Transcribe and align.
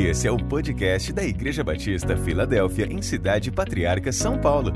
Esse 0.00 0.26
é 0.26 0.32
o 0.32 0.38
podcast 0.38 1.12
da 1.12 1.22
Igreja 1.22 1.62
Batista 1.62 2.16
Filadélfia, 2.16 2.90
em 2.90 3.02
Cidade 3.02 3.52
Patriarca, 3.52 4.10
São 4.10 4.40
Paulo. 4.40 4.72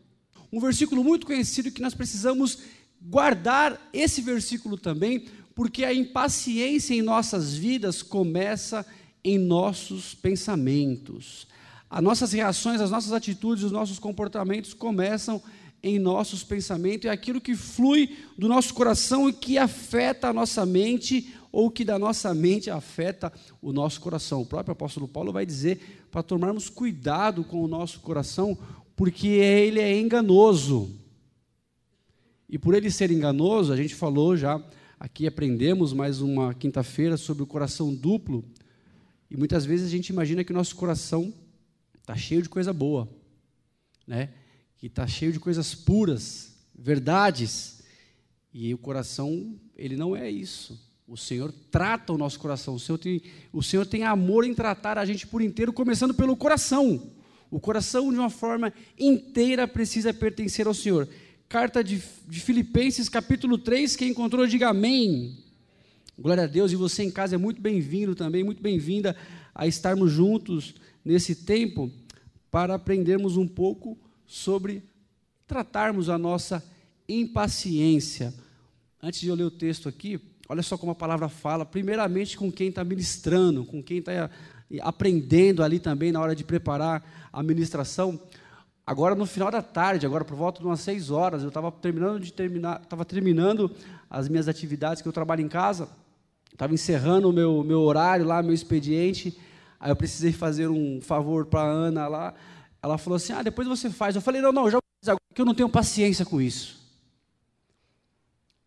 Um 0.52 0.60
versículo 0.60 1.04
muito 1.04 1.26
conhecido 1.26 1.72
que 1.72 1.82
nós 1.82 1.94
precisamos 1.94 2.60
guardar 3.02 3.90
esse 3.94 4.22
versículo 4.22 4.78
também, 4.78 5.26
porque 5.54 5.84
a 5.84 5.94
impaciência 5.94 6.94
em 6.94 7.02
nossas 7.02 7.54
vidas 7.56 8.02
começa 8.02 8.86
em 9.24 9.38
nossos 9.38 10.14
pensamentos. 10.14 11.48
As 11.90 12.04
nossas 12.04 12.32
reações, 12.32 12.82
as 12.82 12.92
nossas 12.92 13.14
atitudes, 13.14 13.64
os 13.64 13.72
nossos 13.72 14.00
comportamentos 14.00 14.74
começam 14.74 15.42
em 15.82 16.00
nossos 16.00 16.44
pensamentos, 16.44 17.06
é 17.06 17.10
aquilo 17.10 17.40
que 17.40 17.56
flui 17.56 18.18
do 18.38 18.48
nosso 18.48 18.74
coração 18.74 19.30
e 19.30 19.34
que 19.34 19.58
afeta 19.58 20.28
a 20.28 20.34
nossa 20.34 20.66
mente, 20.66 21.34
ou 21.52 21.72
que 21.72 21.86
da 21.86 21.98
nossa 21.98 22.34
mente 22.34 22.70
afeta 22.70 23.32
o 23.62 23.72
nosso 23.72 24.02
coração. 24.02 24.42
O 24.42 24.46
próprio 24.46 24.74
apóstolo 24.74 25.08
Paulo 25.08 25.32
vai 25.32 25.46
dizer 25.46 26.08
para 26.12 26.24
tomarmos 26.24 26.70
cuidado 26.70 27.44
com 27.44 27.64
o 27.64 27.68
nosso 27.68 28.00
coração, 28.00 28.58
porque 28.98 29.28
ele 29.28 29.80
é 29.80 29.98
enganoso. 29.98 30.94
E 32.50 32.60
por 32.60 32.74
ele 32.76 32.92
ser 32.92 33.12
enganoso, 33.12 33.72
a 33.72 33.78
gente 33.78 33.96
falou 33.96 34.36
já 34.36 34.62
Aqui 35.00 35.28
aprendemos 35.28 35.94
mais 35.94 36.22
uma 36.22 36.56
quinta-feira 36.56 37.18
sobre 37.18 37.44
o 37.44 37.48
coração 37.48 37.94
duplo. 37.94 38.44
E 39.30 39.38
muitas 39.38 39.64
vezes 39.64 39.86
a 39.86 39.92
gente 39.92 40.10
imagina 40.10 40.44
que 40.44 40.52
o 40.52 40.56
nosso 40.56 40.76
coração 40.76 41.32
está 42.00 42.16
cheio 42.16 42.42
de 42.42 42.50
coisa 42.50 42.74
boa, 42.74 43.08
né? 44.08 44.30
que 44.76 44.88
está 44.88 45.06
cheio 45.06 45.32
de 45.32 45.40
coisas 45.40 45.76
puras, 45.76 46.58
verdades. 46.76 47.84
E 48.52 48.74
o 48.74 48.78
coração, 48.80 49.56
ele 49.76 49.96
não 49.96 50.16
é 50.16 50.32
isso. 50.32 50.80
O 51.08 51.16
Senhor 51.16 51.54
trata 51.70 52.12
o 52.12 52.18
nosso 52.18 52.40
coração. 52.40 52.74
O 52.74 52.80
Senhor, 52.80 52.98
tem, 52.98 53.22
o 53.54 53.62
Senhor 53.62 53.86
tem 53.86 54.04
amor 54.04 54.46
em 54.46 54.56
tratar 54.56 54.98
a 54.98 55.06
gente 55.06 55.28
por 55.28 55.44
inteiro, 55.44 55.72
começando 55.72 56.14
pelo 56.16 56.36
coração. 56.36 57.12
O 57.50 57.60
coração, 57.60 58.12
de 58.12 58.20
uma 58.20 58.30
forma 58.30 58.74
inteira, 59.00 59.68
precisa 59.68 60.14
pertencer 60.14 60.68
ao 60.68 60.74
Senhor. 60.74 61.08
Carta 61.48 61.84
de, 61.84 62.02
de 62.28 62.40
Filipenses, 62.42 63.08
capítulo 63.08 63.58
3, 63.58 63.96
quem 63.96 64.10
encontrou, 64.10 64.46
diga 64.46 64.70
amém. 64.70 65.38
Glória 66.20 66.44
a 66.44 66.48
Deus, 66.48 66.72
e 66.72 66.76
você 66.76 67.04
em 67.04 67.12
casa 67.12 67.36
é 67.36 67.38
muito 67.38 67.62
bem-vindo 67.62 68.16
também, 68.16 68.44
muito 68.44 68.62
bem-vinda 68.62 69.16
a 69.56 69.66
estarmos 69.66 70.12
juntos 70.12 70.76
nesse 71.06 71.36
tempo 71.36 71.92
para 72.52 72.76
aprendermos 72.76 73.38
um 73.38 73.48
pouco 73.48 73.98
sobre 74.26 74.84
tratarmos 75.48 76.10
a 76.10 76.18
nossa 76.18 76.64
impaciência. 77.08 78.34
Antes 79.02 79.22
de 79.22 79.28
eu 79.30 79.36
ler 79.36 79.46
o 79.46 79.52
texto 79.52 79.88
aqui, 79.88 80.20
olha 80.50 80.62
só 80.62 80.78
como 80.78 80.92
a 80.92 80.96
palavra 80.96 81.30
fala, 81.30 81.66
primeiramente 81.66 82.36
com 82.36 82.52
quem 82.52 82.70
está 82.70 82.84
ministrando, 82.84 83.64
com 83.64 83.82
quem 83.82 84.00
está 84.00 84.30
aprendendo 84.82 85.64
ali 85.64 85.80
também 85.80 86.12
na 86.12 86.20
hora 86.20 86.36
de 86.36 86.44
preparar 86.44 87.27
a 87.38 87.44
ministração. 87.44 88.20
Agora 88.86 89.14
no 89.14 89.26
final 89.26 89.52
da 89.52 89.62
tarde, 89.62 90.06
agora 90.06 90.26
por 90.26 90.36
volta 90.36 90.60
de 90.60 90.66
umas 90.66 90.80
seis 90.80 91.12
horas, 91.12 91.44
eu 91.44 91.50
estava 91.50 91.72
terminando 91.72 92.20
de 92.20 92.34
terminar, 92.34 92.82
estava 92.82 93.06
terminando 93.06 93.72
as 94.10 94.28
minhas 94.28 94.48
atividades 94.48 95.04
que 95.04 95.08
eu 95.08 95.14
trabalho 95.14 95.42
em 95.42 95.48
casa, 95.48 95.88
estava 96.52 96.74
encerrando 96.74 97.30
o 97.30 97.34
meu, 97.34 97.64
meu 97.64 97.82
horário 97.82 98.26
lá, 98.26 98.42
meu 98.42 98.54
expediente. 98.54 99.38
Aí 99.80 99.92
eu 99.92 99.96
precisei 99.96 100.32
fazer 100.32 100.68
um 100.68 101.00
favor 101.00 101.46
para 101.46 101.62
a 101.62 101.70
Ana 101.70 102.08
lá. 102.08 102.34
Ela 102.82 102.98
falou 102.98 103.18
assim: 103.18 103.34
Ah, 103.34 103.44
depois 103.44 103.68
você 103.68 103.90
faz. 103.92 104.16
Eu 104.16 104.22
falei: 104.22 104.42
Não, 104.42 104.52
não, 104.52 104.68
já 104.68 104.78
vou 104.78 105.12
agora, 105.12 105.20
porque 105.28 105.42
eu 105.42 105.46
não 105.46 105.54
tenho 105.54 105.70
paciência 105.70 106.26
com 106.26 106.42
isso. 106.42 106.78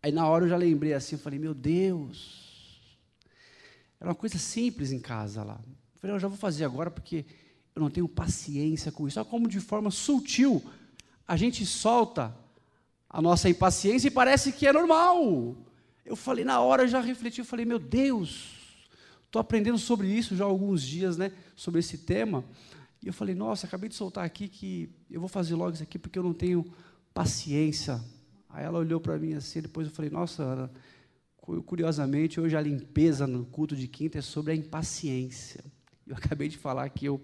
Aí 0.01 0.13
na 0.13 0.29
hora 0.29 0.45
eu 0.45 0.49
já 0.49 0.57
lembrei 0.57 0.93
assim, 0.93 1.17
eu 1.17 1.21
falei: 1.21 1.41
Meu 1.41 1.55
Deus, 1.55 2.81
era 3.99 4.11
uma 4.11 4.15
coisa 4.15 4.39
simples 4.39 4.93
em 4.93 5.01
casa 5.01 5.43
lá. 5.43 5.59
Eu 5.67 6.01
falei: 6.01 6.15
Eu 6.15 6.21
já 6.21 6.29
vou 6.29 6.39
fazer 6.39 6.65
agora, 6.65 6.89
porque 6.89 7.27
eu 7.81 7.85
não 7.85 7.91
tenho 7.91 8.09
paciência 8.09 8.93
com 8.93 9.09
isso. 9.09 9.19
Olha 9.19 9.29
como 9.29 9.49
de 9.49 9.61
forma 9.61 9.91
sutil 9.91 10.63
a 11.31 11.37
gente 11.37 11.65
solta 11.65 12.37
a 13.09 13.23
nossa 13.23 13.49
impaciência 13.49 14.09
e 14.09 14.11
parece 14.11 14.51
que 14.51 14.67
é 14.67 14.73
normal. 14.73 15.57
Eu 16.05 16.17
falei, 16.17 16.45
na 16.45 16.61
hora 16.61 16.89
já 16.89 17.01
refleti, 17.01 17.39
eu 17.39 17.45
falei, 17.45 17.65
meu 17.65 17.79
Deus, 17.79 18.57
estou 19.27 19.39
aprendendo 19.39 19.79
sobre 19.79 20.09
isso 20.09 20.35
já 20.35 20.45
há 20.45 20.49
alguns 20.49 20.83
dias, 20.83 21.17
né? 21.17 21.31
Sobre 21.55 21.79
esse 21.79 21.99
tema. 21.99 22.45
E 23.01 23.07
eu 23.07 23.13
falei, 23.13 23.33
nossa, 23.33 23.69
acabei 23.69 23.89
de 23.89 23.95
soltar 23.95 24.25
aqui 24.25 24.49
que 24.49 24.91
eu 25.09 25.21
vou 25.21 25.29
fazer 25.29 25.55
logo 25.55 25.73
isso 25.73 25.85
aqui 25.85 26.01
porque 26.01 26.19
eu 26.19 26.23
não 26.25 26.35
tenho 26.35 26.67
paciência. 27.15 28.03
Aí 28.49 28.65
ela 28.65 28.81
olhou 28.81 29.01
para 29.01 29.17
mim 29.17 29.35
assim, 29.35 29.61
depois 29.61 29.87
eu 29.87 29.95
falei, 29.95 30.11
nossa, 30.11 30.43
Ana, 30.43 30.71
curiosamente, 31.65 32.41
hoje 32.41 32.57
a 32.57 32.61
limpeza 32.61 33.25
no 33.25 33.45
culto 33.45 33.77
de 33.77 33.87
quinta 33.87 34.19
é 34.19 34.21
sobre 34.21 34.53
a 34.53 34.57
impaciência. 34.57 35.65
Eu 36.05 36.17
acabei 36.17 36.49
de 36.49 36.59
falar 36.59 36.89
que 36.89 37.07
eu 37.07 37.21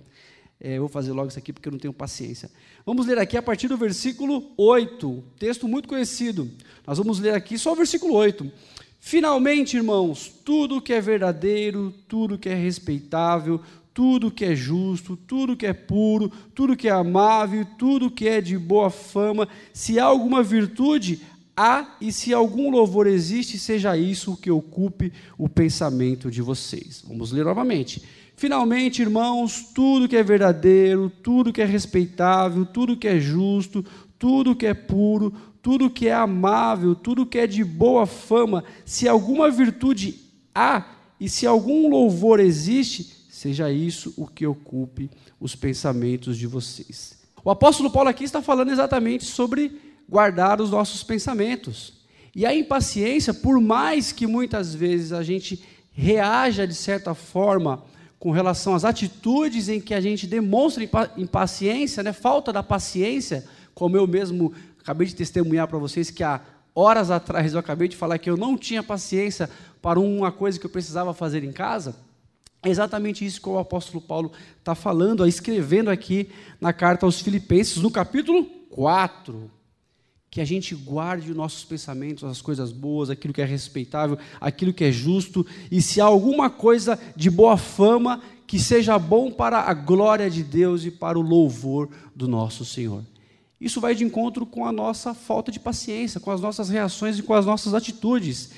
é, 0.60 0.78
vou 0.78 0.88
fazer 0.88 1.12
logo 1.12 1.28
isso 1.28 1.38
aqui 1.38 1.52
porque 1.52 1.68
eu 1.68 1.72
não 1.72 1.78
tenho 1.78 1.92
paciência. 1.92 2.50
Vamos 2.84 3.06
ler 3.06 3.18
aqui 3.18 3.36
a 3.36 3.42
partir 3.42 3.68
do 3.68 3.76
versículo 3.76 4.52
8, 4.56 5.24
texto 5.38 5.68
muito 5.68 5.88
conhecido. 5.88 6.50
Nós 6.86 6.98
vamos 6.98 7.18
ler 7.18 7.34
aqui 7.34 7.58
só 7.58 7.72
o 7.72 7.76
versículo 7.76 8.14
8. 8.14 8.50
Finalmente, 8.98 9.76
irmãos, 9.76 10.32
tudo 10.44 10.80
que 10.80 10.92
é 10.92 11.00
verdadeiro, 11.00 11.92
tudo 12.08 12.38
que 12.38 12.48
é 12.48 12.54
respeitável, 12.54 13.60
tudo 13.92 14.30
que 14.30 14.44
é 14.44 14.54
justo, 14.54 15.16
tudo 15.16 15.56
que 15.56 15.66
é 15.66 15.72
puro, 15.72 16.30
tudo 16.54 16.76
que 16.76 16.88
é 16.88 16.92
amável, 16.92 17.66
tudo 17.78 18.10
que 18.10 18.26
é 18.26 18.40
de 18.40 18.58
boa 18.58 18.90
fama, 18.90 19.48
se 19.72 19.98
há 19.98 20.04
alguma 20.04 20.42
virtude, 20.42 21.20
há, 21.56 21.96
e 22.00 22.12
se 22.12 22.34
algum 22.34 22.70
louvor 22.70 23.06
existe, 23.06 23.58
seja 23.58 23.96
isso 23.96 24.32
o 24.32 24.36
que 24.36 24.50
ocupe 24.50 25.12
o 25.38 25.48
pensamento 25.48 26.30
de 26.30 26.42
vocês. 26.42 27.02
Vamos 27.06 27.32
ler 27.32 27.44
novamente. 27.44 28.02
Finalmente, 28.36 29.00
irmãos, 29.00 29.70
tudo 29.74 30.06
que 30.06 30.16
é 30.16 30.22
verdadeiro, 30.22 31.10
tudo 31.22 31.52
que 31.52 31.62
é 31.62 31.64
respeitável, 31.64 32.66
tudo 32.66 32.96
que 32.96 33.08
é 33.08 33.18
justo, 33.18 33.82
tudo 34.18 34.54
que 34.54 34.66
é 34.66 34.74
puro, 34.74 35.32
tudo 35.62 35.88
que 35.88 36.06
é 36.06 36.12
amável, 36.12 36.94
tudo 36.94 37.24
que 37.24 37.38
é 37.38 37.46
de 37.46 37.64
boa 37.64 38.06
fama, 38.06 38.62
se 38.84 39.08
alguma 39.08 39.50
virtude 39.50 40.20
há 40.54 40.84
e 41.18 41.28
se 41.28 41.46
algum 41.46 41.88
louvor 41.88 42.38
existe, 42.38 43.26
seja 43.30 43.72
isso 43.72 44.12
o 44.16 44.26
que 44.26 44.46
ocupe 44.46 45.10
os 45.40 45.56
pensamentos 45.56 46.36
de 46.36 46.46
vocês. 46.46 47.16
O 47.42 47.50
apóstolo 47.50 47.90
Paulo 47.90 48.10
aqui 48.10 48.24
está 48.24 48.42
falando 48.42 48.70
exatamente 48.70 49.24
sobre 49.24 49.85
guardar 50.08 50.60
os 50.60 50.70
nossos 50.70 51.02
pensamentos. 51.02 51.94
E 52.34 52.44
a 52.44 52.54
impaciência, 52.54 53.32
por 53.32 53.60
mais 53.60 54.12
que 54.12 54.26
muitas 54.26 54.74
vezes 54.74 55.12
a 55.12 55.22
gente 55.22 55.64
reaja 55.92 56.66
de 56.66 56.74
certa 56.74 57.14
forma 57.14 57.82
com 58.18 58.30
relação 58.30 58.74
às 58.74 58.84
atitudes 58.84 59.68
em 59.68 59.80
que 59.80 59.94
a 59.94 60.00
gente 60.00 60.26
demonstra 60.26 60.86
impaciência, 61.16 62.02
né, 62.02 62.12
falta 62.12 62.52
da 62.52 62.62
paciência, 62.62 63.46
como 63.74 63.96
eu 63.96 64.06
mesmo 64.06 64.52
acabei 64.80 65.06
de 65.06 65.14
testemunhar 65.14 65.66
para 65.66 65.78
vocês 65.78 66.10
que 66.10 66.22
há 66.22 66.40
horas 66.74 67.10
atrás 67.10 67.54
eu 67.54 67.60
acabei 67.60 67.88
de 67.88 67.96
falar 67.96 68.18
que 68.18 68.28
eu 68.28 68.36
não 68.36 68.56
tinha 68.56 68.82
paciência 68.82 69.48
para 69.80 69.98
uma 69.98 70.30
coisa 70.30 70.58
que 70.58 70.66
eu 70.66 70.70
precisava 70.70 71.14
fazer 71.14 71.42
em 71.42 71.52
casa. 71.52 71.96
É 72.62 72.68
exatamente 72.68 73.24
isso 73.24 73.40
que 73.40 73.48
o 73.48 73.58
apóstolo 73.58 74.00
Paulo 74.00 74.32
está 74.58 74.74
falando, 74.74 75.26
escrevendo 75.26 75.88
aqui 75.88 76.28
na 76.60 76.72
carta 76.72 77.06
aos 77.06 77.20
Filipenses, 77.20 77.78
no 77.78 77.90
capítulo 77.90 78.44
4 78.70 79.55
que 80.30 80.40
a 80.40 80.44
gente 80.44 80.74
guarde 80.74 81.30
os 81.30 81.36
nossos 81.36 81.64
pensamentos, 81.64 82.24
as 82.24 82.42
coisas 82.42 82.72
boas, 82.72 83.08
aquilo 83.10 83.32
que 83.32 83.40
é 83.40 83.44
respeitável, 83.44 84.18
aquilo 84.40 84.72
que 84.72 84.84
é 84.84 84.92
justo, 84.92 85.46
e 85.70 85.80
se 85.80 86.00
há 86.00 86.04
alguma 86.04 86.50
coisa 86.50 86.98
de 87.14 87.30
boa 87.30 87.56
fama, 87.56 88.22
que 88.46 88.58
seja 88.58 88.98
bom 88.98 89.30
para 89.30 89.60
a 89.60 89.74
glória 89.74 90.30
de 90.30 90.42
Deus 90.42 90.84
e 90.84 90.90
para 90.90 91.18
o 91.18 91.22
louvor 91.22 91.88
do 92.14 92.28
nosso 92.28 92.64
Senhor. 92.64 93.02
Isso 93.60 93.80
vai 93.80 93.94
de 93.94 94.04
encontro 94.04 94.44
com 94.44 94.66
a 94.66 94.72
nossa 94.72 95.14
falta 95.14 95.50
de 95.50 95.58
paciência, 95.58 96.20
com 96.20 96.30
as 96.30 96.40
nossas 96.40 96.68
reações 96.68 97.18
e 97.18 97.22
com 97.22 97.32
as 97.32 97.46
nossas 97.46 97.74
atitudes. 97.74 98.50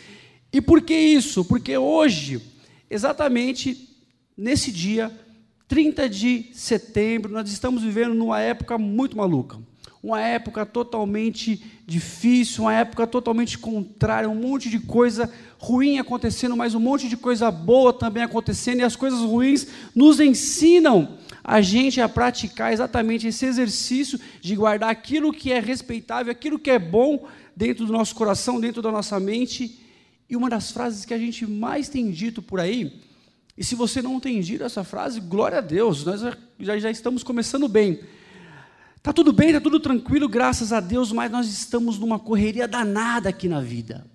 E 0.52 0.60
por 0.60 0.82
que 0.82 0.94
isso? 0.94 1.44
Porque 1.44 1.78
hoje, 1.78 2.42
exatamente 2.90 3.88
nesse 4.36 4.72
dia, 4.72 5.12
30 5.68 6.08
de 6.08 6.50
setembro, 6.52 7.32
nós 7.32 7.50
estamos 7.50 7.82
vivendo 7.82 8.14
numa 8.14 8.40
época 8.40 8.76
muito 8.76 9.16
maluca. 9.16 9.58
Uma 10.02 10.20
época 10.20 10.64
totalmente 10.64 11.62
difícil, 11.86 12.64
uma 12.64 12.74
época 12.74 13.06
totalmente 13.06 13.58
contrária, 13.58 14.28
um 14.28 14.34
monte 14.34 14.70
de 14.70 14.78
coisa 14.78 15.32
ruim 15.58 15.98
acontecendo, 15.98 16.56
mas 16.56 16.74
um 16.74 16.80
monte 16.80 17.08
de 17.08 17.16
coisa 17.16 17.50
boa 17.50 17.92
também 17.92 18.22
acontecendo, 18.22 18.80
e 18.80 18.84
as 18.84 18.94
coisas 18.94 19.20
ruins 19.20 19.66
nos 19.94 20.20
ensinam 20.20 21.18
a 21.42 21.60
gente 21.60 22.00
a 22.00 22.08
praticar 22.08 22.72
exatamente 22.72 23.26
esse 23.26 23.46
exercício 23.46 24.20
de 24.40 24.54
guardar 24.54 24.90
aquilo 24.90 25.32
que 25.32 25.50
é 25.50 25.58
respeitável, 25.58 26.30
aquilo 26.30 26.58
que 26.58 26.70
é 26.70 26.78
bom 26.78 27.26
dentro 27.56 27.86
do 27.86 27.92
nosso 27.92 28.14
coração, 28.14 28.60
dentro 28.60 28.82
da 28.82 28.92
nossa 28.92 29.18
mente. 29.18 29.80
E 30.30 30.36
uma 30.36 30.50
das 30.50 30.70
frases 30.70 31.04
que 31.04 31.14
a 31.14 31.18
gente 31.18 31.46
mais 31.46 31.88
tem 31.88 32.10
dito 32.10 32.42
por 32.42 32.60
aí, 32.60 33.00
e 33.56 33.64
se 33.64 33.74
você 33.74 34.00
não 34.00 34.20
tem 34.20 34.40
dito 34.40 34.62
essa 34.62 34.84
frase, 34.84 35.18
glória 35.18 35.58
a 35.58 35.60
Deus, 35.60 36.04
nós 36.04 36.20
já, 36.60 36.78
já 36.78 36.90
estamos 36.90 37.24
começando 37.24 37.66
bem. 37.66 37.98
Está 39.08 39.14
tudo 39.14 39.32
bem, 39.32 39.46
está 39.48 39.58
tudo 39.58 39.80
tranquilo, 39.80 40.28
graças 40.28 40.70
a 40.70 40.80
Deus, 40.80 41.10
mas 41.12 41.32
nós 41.32 41.48
estamos 41.48 41.98
numa 41.98 42.18
correria 42.18 42.68
danada 42.68 43.30
aqui 43.30 43.48
na 43.48 43.58
vida. 43.58 44.06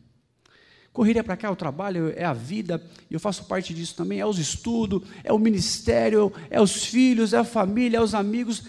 Correria 0.92 1.24
para 1.24 1.36
cá, 1.36 1.50
o 1.50 1.56
trabalho 1.56 2.14
é 2.16 2.24
a 2.24 2.32
vida, 2.32 2.80
e 3.10 3.16
eu 3.16 3.20
faço 3.20 3.46
parte 3.46 3.74
disso 3.74 3.96
também, 3.96 4.20
é 4.20 4.26
os 4.28 4.38
estudos, 4.38 5.02
é 5.24 5.34
o 5.34 5.40
ministério, 5.40 6.32
é 6.48 6.62
os 6.62 6.86
filhos, 6.86 7.34
é 7.34 7.40
a 7.40 7.44
família, 7.44 7.98
é 7.98 8.02
os 8.02 8.14
amigos. 8.14 8.66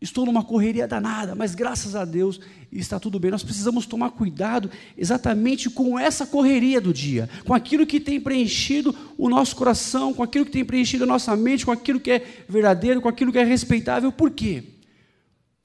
Estou 0.00 0.26
numa 0.26 0.42
correria 0.42 0.88
danada, 0.88 1.36
mas 1.36 1.54
graças 1.54 1.94
a 1.94 2.04
Deus 2.04 2.40
está 2.72 2.98
tudo 2.98 3.20
bem. 3.20 3.30
Nós 3.30 3.44
precisamos 3.44 3.86
tomar 3.86 4.10
cuidado 4.10 4.68
exatamente 4.96 5.70
com 5.70 5.96
essa 5.96 6.26
correria 6.26 6.80
do 6.80 6.92
dia, 6.92 7.30
com 7.44 7.54
aquilo 7.54 7.86
que 7.86 8.00
tem 8.00 8.20
preenchido 8.20 8.92
o 9.16 9.28
nosso 9.28 9.54
coração, 9.54 10.12
com 10.12 10.24
aquilo 10.24 10.44
que 10.44 10.50
tem 10.50 10.64
preenchido 10.64 11.04
a 11.04 11.06
nossa 11.06 11.36
mente, 11.36 11.64
com 11.64 11.70
aquilo 11.70 12.00
que 12.00 12.10
é 12.10 12.44
verdadeiro, 12.48 13.00
com 13.00 13.08
aquilo 13.08 13.30
que 13.30 13.38
é 13.38 13.44
respeitável. 13.44 14.10
Por 14.10 14.32
quê? 14.32 14.77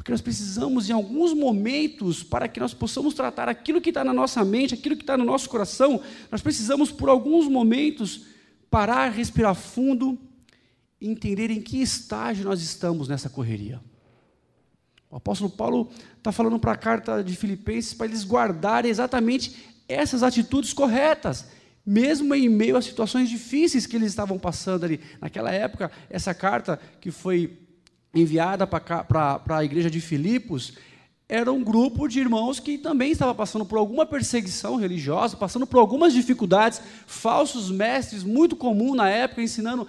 Porque 0.03 0.11
nós 0.11 0.19
precisamos, 0.19 0.89
em 0.89 0.93
alguns 0.93 1.33
momentos, 1.33 2.21
para 2.21 2.49
que 2.49 2.59
nós 2.59 2.73
possamos 2.73 3.13
tratar 3.13 3.47
aquilo 3.47 3.79
que 3.79 3.89
está 3.89 4.03
na 4.03 4.13
nossa 4.13 4.43
mente, 4.43 4.73
aquilo 4.73 4.97
que 4.97 5.03
está 5.03 5.15
no 5.15 5.23
nosso 5.23 5.49
coração, 5.49 6.01
nós 6.29 6.41
precisamos, 6.41 6.91
por 6.91 7.07
alguns 7.07 7.47
momentos, 7.47 8.25
parar, 8.69 9.11
respirar 9.11 9.55
fundo 9.55 10.19
entender 10.99 11.49
em 11.49 11.61
que 11.61 11.81
estágio 11.81 12.43
nós 12.43 12.61
estamos 12.61 13.07
nessa 13.07 13.29
correria. 13.29 13.81
O 15.09 15.15
apóstolo 15.15 15.49
Paulo 15.49 15.89
está 16.17 16.33
falando 16.33 16.59
para 16.59 16.73
a 16.73 16.77
carta 16.77 17.23
de 17.23 17.33
Filipenses 17.35 17.93
para 17.93 18.07
eles 18.07 18.25
guardarem 18.25 18.91
exatamente 18.91 19.73
essas 19.87 20.21
atitudes 20.21 20.73
corretas, 20.73 21.45
mesmo 21.85 22.35
em 22.35 22.49
meio 22.49 22.75
a 22.75 22.81
situações 22.81 23.29
difíceis 23.29 23.85
que 23.85 23.95
eles 23.95 24.09
estavam 24.09 24.37
passando 24.37 24.83
ali. 24.83 24.99
Naquela 25.21 25.51
época, 25.51 25.89
essa 26.09 26.33
carta 26.33 26.77
que 26.99 27.09
foi 27.09 27.62
enviada 28.13 28.67
para 28.67 29.41
a 29.49 29.63
igreja 29.63 29.89
de 29.89 29.99
Filipos, 29.99 30.73
era 31.27 31.51
um 31.51 31.63
grupo 31.63 32.07
de 32.07 32.19
irmãos 32.19 32.59
que 32.59 32.77
também 32.77 33.11
estava 33.11 33.33
passando 33.33 33.65
por 33.65 33.79
alguma 33.79 34.05
perseguição 34.05 34.75
religiosa, 34.75 35.35
passando 35.35 35.65
por 35.65 35.79
algumas 35.79 36.13
dificuldades, 36.13 36.81
falsos 37.07 37.71
mestres, 37.71 38.23
muito 38.23 38.55
comum 38.55 38.93
na 38.93 39.09
época, 39.09 39.41
ensinando 39.41 39.87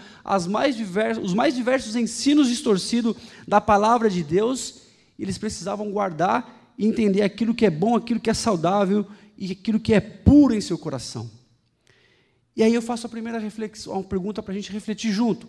mais 0.48 0.74
diversos, 0.74 1.22
os 1.22 1.34
mais 1.34 1.54
diversos 1.54 1.96
ensinos 1.96 2.48
distorcidos 2.48 3.16
da 3.46 3.60
palavra 3.60 4.08
de 4.08 4.22
Deus, 4.22 4.82
eles 5.18 5.36
precisavam 5.36 5.90
guardar 5.90 6.72
e 6.78 6.86
entender 6.86 7.22
aquilo 7.22 7.54
que 7.54 7.66
é 7.66 7.70
bom, 7.70 7.94
aquilo 7.94 8.20
que 8.20 8.30
é 8.30 8.34
saudável 8.34 9.06
e 9.36 9.52
aquilo 9.52 9.78
que 9.78 9.92
é 9.92 10.00
puro 10.00 10.54
em 10.54 10.60
seu 10.60 10.78
coração. 10.78 11.30
E 12.56 12.62
aí 12.62 12.72
eu 12.72 12.80
faço 12.80 13.06
a 13.06 13.10
primeira 13.10 13.38
reflexão, 13.38 13.92
uma 13.92 14.04
pergunta 14.04 14.42
para 14.42 14.52
a 14.52 14.56
gente 14.56 14.72
refletir 14.72 15.12
junto 15.12 15.46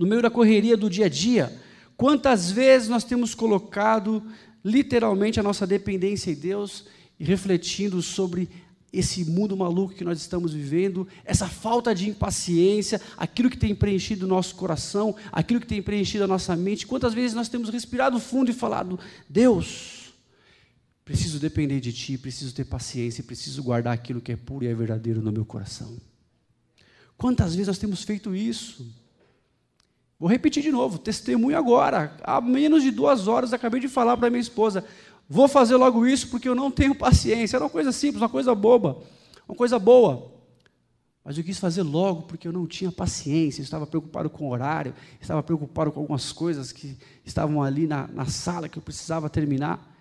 no 0.00 0.06
meio 0.06 0.22
da 0.22 0.30
correria 0.30 0.78
do 0.78 0.88
dia 0.88 1.04
a 1.04 1.08
dia, 1.10 1.54
quantas 1.94 2.50
vezes 2.50 2.88
nós 2.88 3.04
temos 3.04 3.34
colocado 3.34 4.22
literalmente 4.64 5.38
a 5.38 5.42
nossa 5.42 5.66
dependência 5.66 6.30
em 6.30 6.34
Deus 6.34 6.86
e 7.18 7.24
refletindo 7.24 8.00
sobre 8.00 8.48
esse 8.90 9.26
mundo 9.26 9.54
maluco 9.54 9.92
que 9.92 10.02
nós 10.02 10.18
estamos 10.18 10.54
vivendo, 10.54 11.06
essa 11.22 11.46
falta 11.46 11.94
de 11.94 12.08
impaciência, 12.08 12.98
aquilo 13.14 13.50
que 13.50 13.58
tem 13.58 13.74
preenchido 13.74 14.24
o 14.24 14.28
nosso 14.28 14.54
coração, 14.54 15.14
aquilo 15.30 15.60
que 15.60 15.66
tem 15.66 15.82
preenchido 15.82 16.24
a 16.24 16.26
nossa 16.26 16.56
mente. 16.56 16.86
Quantas 16.86 17.12
vezes 17.12 17.34
nós 17.34 17.50
temos 17.50 17.68
respirado 17.68 18.18
fundo 18.18 18.50
e 18.50 18.54
falado: 18.54 18.98
Deus, 19.28 20.14
preciso 21.04 21.38
depender 21.38 21.78
de 21.78 21.92
Ti, 21.92 22.16
preciso 22.16 22.54
ter 22.54 22.64
paciência, 22.64 23.22
preciso 23.22 23.62
guardar 23.62 23.92
aquilo 23.92 24.22
que 24.22 24.32
é 24.32 24.36
puro 24.36 24.64
e 24.64 24.68
é 24.68 24.74
verdadeiro 24.74 25.20
no 25.20 25.30
meu 25.30 25.44
coração. 25.44 25.94
Quantas 27.18 27.54
vezes 27.54 27.68
nós 27.68 27.76
temos 27.76 28.02
feito 28.02 28.34
isso? 28.34 28.98
Vou 30.20 30.28
repetir 30.28 30.62
de 30.62 30.70
novo, 30.70 30.98
testemunho 30.98 31.56
agora. 31.56 32.14
Há 32.22 32.42
menos 32.42 32.82
de 32.82 32.90
duas 32.90 33.26
horas 33.26 33.54
acabei 33.54 33.80
de 33.80 33.88
falar 33.88 34.18
para 34.18 34.28
minha 34.28 34.40
esposa: 34.40 34.84
vou 35.26 35.48
fazer 35.48 35.76
logo 35.76 36.06
isso 36.06 36.28
porque 36.28 36.46
eu 36.46 36.54
não 36.54 36.70
tenho 36.70 36.94
paciência. 36.94 37.56
Era 37.56 37.64
uma 37.64 37.70
coisa 37.70 37.90
simples, 37.90 38.20
uma 38.20 38.28
coisa 38.28 38.54
boba, 38.54 38.98
uma 39.48 39.56
coisa 39.56 39.78
boa. 39.78 40.30
Mas 41.24 41.38
eu 41.38 41.44
quis 41.44 41.58
fazer 41.58 41.82
logo 41.82 42.22
porque 42.22 42.46
eu 42.46 42.52
não 42.52 42.66
tinha 42.66 42.92
paciência, 42.92 43.62
eu 43.62 43.64
estava 43.64 43.86
preocupado 43.86 44.28
com 44.28 44.46
o 44.46 44.50
horário, 44.50 44.94
estava 45.20 45.42
preocupado 45.42 45.90
com 45.90 46.00
algumas 46.00 46.32
coisas 46.32 46.70
que 46.70 46.98
estavam 47.24 47.62
ali 47.62 47.86
na, 47.86 48.06
na 48.08 48.26
sala 48.26 48.68
que 48.68 48.78
eu 48.78 48.82
precisava 48.82 49.30
terminar. 49.30 49.96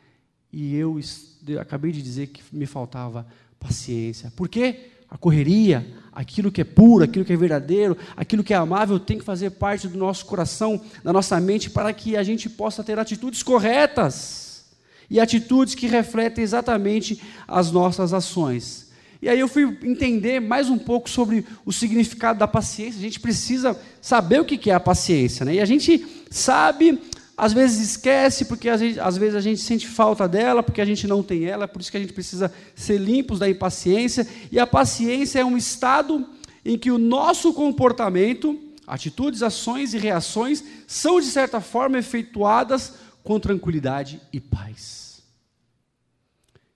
E 0.52 0.76
eu, 0.76 1.00
eu 1.48 1.62
acabei 1.62 1.94
de 1.94 2.02
dizer 2.02 2.28
que 2.28 2.44
me 2.54 2.66
faltava 2.66 3.26
paciência. 3.58 4.34
Por 4.36 4.50
quê? 4.50 4.92
A 5.10 5.18
correria, 5.18 5.86
aquilo 6.12 6.52
que 6.52 6.62
é 6.62 6.64
puro, 6.64 7.04
aquilo 7.04 7.24
que 7.24 7.34
é 7.34 7.38
verdadeiro, 7.38 7.98
aquilo 8.16 8.44
que 8.44 8.54
é 8.54 8.58
amável 8.58 9.00
tem 9.00 9.18
que 9.18 9.24
fazer 9.24 9.52
parte 9.52 9.88
do 9.88 9.98
nosso 9.98 10.26
coração, 10.26 10.82
da 11.04 11.14
nossa 11.14 11.40
mente, 11.40 11.70
para 11.70 11.94
que 11.94 12.18
a 12.18 12.24
gente 12.24 12.50
possa 12.50 12.84
ter 12.84 13.00
atitudes 13.00 13.42
corretas 13.42 14.66
e 15.10 15.20
atitudes 15.20 15.76
que 15.76 15.88
refletem 15.88 16.44
exatamente 16.44 17.22
as 17.48 17.72
nossas 17.72 18.14
ações. 18.14 18.90
E 19.22 19.28
aí 19.28 19.40
eu 19.40 19.50
fui 19.50 19.78
entender 19.84 20.40
mais 20.40 20.70
um 20.70 20.78
pouco 20.78 21.10
sobre 21.10 21.46
o 21.66 21.74
significado 21.74 22.40
da 22.40 22.48
paciência. 22.48 23.00
A 23.00 23.02
gente 23.02 23.20
precisa 23.20 23.78
saber 24.02 24.40
o 24.40 24.46
que 24.46 24.70
é 24.70 24.74
a 24.74 24.80
paciência, 24.80 25.46
né? 25.46 25.56
E 25.56 25.60
a 25.60 25.66
gente 25.66 26.06
sabe 26.30 27.02
às 27.40 27.54
vezes 27.54 27.92
esquece, 27.92 28.44
porque 28.44 28.68
às 28.68 28.82
vezes, 29.18 29.34
a 29.34 29.40
gente 29.40 29.62
sente 29.62 29.88
falta 29.88 30.28
dela, 30.28 30.62
porque 30.62 30.82
a 30.82 30.86
gente 30.86 31.08
não 31.08 31.24
tem 31.24 31.46
ela, 31.46 31.70
por 31.70 31.80
isso 31.80 31.90
que 31.90 31.96
a 31.96 32.00
gente 32.00 32.12
precisa 32.12 32.54
ser 32.76 32.98
limpos 32.98 33.40
da 33.40 33.50
impaciência. 33.50 34.28
E 34.52 34.60
a 34.60 34.68
paciência 34.68 35.40
é 35.40 35.46
um 35.46 35.56
estado 35.56 36.28
em 36.66 36.78
que 36.78 36.92
o 36.92 36.98
nosso 36.98 37.54
comportamento, 37.54 38.60
atitudes, 38.86 39.42
ações 39.42 39.94
e 39.94 39.98
reações 39.98 40.62
são, 40.86 41.22
de 41.22 41.28
certa 41.28 41.62
forma, 41.62 41.98
efetuadas 41.98 42.96
com 43.24 43.40
tranquilidade 43.40 44.20
e 44.34 44.42
paz. 44.42 45.22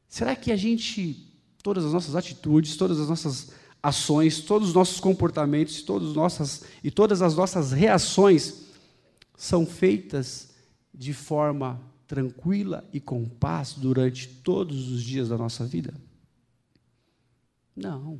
Será 0.07 0.33
que 0.33 0.49
a 0.49 0.55
gente, 0.55 1.27
todas 1.61 1.83
as 1.83 1.91
nossas 1.91 2.15
atitudes, 2.15 2.77
todas 2.77 3.01
as 3.01 3.09
nossas 3.09 3.51
ações, 3.81 4.39
todos 4.39 4.69
os 4.69 4.73
nossos 4.73 5.01
comportamentos, 5.01 5.81
todos 5.81 6.15
nossas, 6.15 6.63
e 6.81 6.89
todas 6.89 7.21
as 7.21 7.35
nossas 7.35 7.73
reações 7.73 8.61
são 9.35 9.65
feitas 9.65 10.52
de 10.93 11.13
forma 11.13 11.81
tranquila 12.07 12.87
e 12.93 12.99
com 12.99 13.25
paz 13.25 13.73
durante 13.73 14.27
todos 14.27 14.91
os 14.91 15.01
dias 15.01 15.29
da 15.29 15.37
nossa 15.37 15.65
vida? 15.65 15.93
Não. 17.75 18.19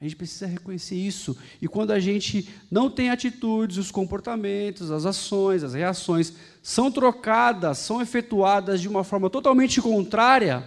A 0.00 0.04
gente 0.04 0.16
precisa 0.16 0.46
reconhecer 0.46 0.96
isso. 0.96 1.36
E 1.60 1.66
quando 1.66 1.90
a 1.90 1.98
gente 1.98 2.48
não 2.70 2.90
tem 2.90 3.08
atitudes, 3.08 3.78
os 3.78 3.90
comportamentos, 3.90 4.90
as 4.90 5.06
ações, 5.06 5.62
as 5.62 5.72
reações 5.72 6.34
são 6.62 6.90
trocadas, 6.90 7.78
são 7.78 8.02
efetuadas 8.02 8.80
de 8.80 8.88
uma 8.88 9.02
forma 9.02 9.30
totalmente 9.30 9.80
contrária, 9.80 10.64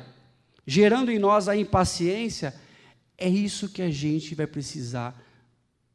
gerando 0.66 1.12
em 1.12 1.20
nós 1.20 1.48
a 1.48 1.56
impaciência, 1.56 2.56
é 3.18 3.30
isso 3.30 3.70
que 3.70 3.82
a 3.82 3.92
gente 3.92 4.34
vai 4.34 4.48
precisar 4.48 5.16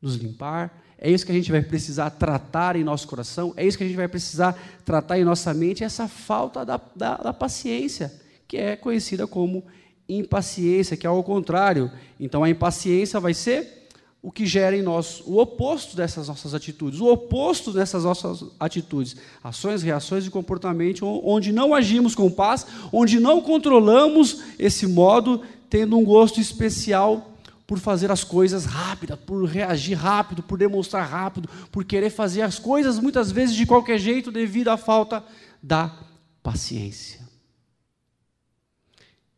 nos 0.01 0.15
limpar, 0.17 0.84
é 0.99 1.11
isso 1.11 1.27
que 1.27 1.33
a 1.33 1.35
gente 1.35 1.51
vai 1.51 1.63
precisar 1.63 2.11
tratar 2.11 2.77
em 2.77 2.85
nosso 2.85 3.07
coração, 3.07 3.53
é 3.57 3.67
isso 3.67 3.77
que 3.77 3.85
a 3.85 3.87
gente 3.87 3.97
vai 3.97 4.09
precisar 4.09 4.59
tratar 4.85 5.19
em 5.19 5.25
nossa 5.25 5.53
mente, 5.53 5.85
essa 5.85 6.09
falta 6.09 6.65
da, 6.65 6.81
da, 6.95 7.17
da 7.17 7.33
paciência, 7.33 8.13
que 8.47 8.57
é 8.57 8.77
conhecida 8.77 9.27
como 9.27 9.65
impaciência, 10.09 10.97
que 10.97 11.07
é 11.07 11.11
ao 11.11 11.23
contrário. 11.23 11.91
Então 12.19 12.45
a 12.45 12.51
impaciência 12.51 13.19
vai 13.19 13.35
ser 13.35 13.85
o 14.23 14.33
que 14.33 14.47
gera 14.47 14.75
em 14.75 14.81
nós 14.81 15.23
o 15.27 15.39
oposto 15.39 15.95
dessas 15.95 16.29
nossas 16.29 16.55
atitudes, 16.55 16.99
o 16.99 17.13
oposto 17.13 17.71
dessas 17.73 18.05
nossas 18.05 18.43
atitudes, 18.59 19.17
ações, 19.43 19.83
reações 19.83 20.27
e 20.27 20.31
comportamento 20.31 21.05
onde 21.23 21.53
não 21.53 21.75
agimos 21.75 22.15
com 22.15 22.31
paz, 22.31 22.67
onde 22.91 23.21
não 23.21 23.43
controlamos 23.43 24.43
esse 24.59 24.87
modo, 24.87 25.43
tendo 25.69 25.99
um 25.99 26.05
gosto 26.05 26.41
especial 26.41 27.34
por 27.67 27.79
fazer 27.79 28.11
as 28.11 28.23
coisas 28.23 28.65
rápidas, 28.65 29.19
por 29.19 29.45
reagir 29.45 29.95
rápido, 29.95 30.43
por 30.43 30.59
demonstrar 30.59 31.09
rápido, 31.09 31.49
por 31.71 31.85
querer 31.85 32.11
fazer 32.11 32.43
as 32.43 32.59
coisas 32.59 32.99
muitas 32.99 33.31
vezes 33.31 33.57
de 33.57 33.65
qualquer 33.65 33.99
jeito 33.99 34.31
devido 34.31 34.69
à 34.69 34.77
falta 34.77 35.25
da 35.63 35.99
paciência. 36.43 37.21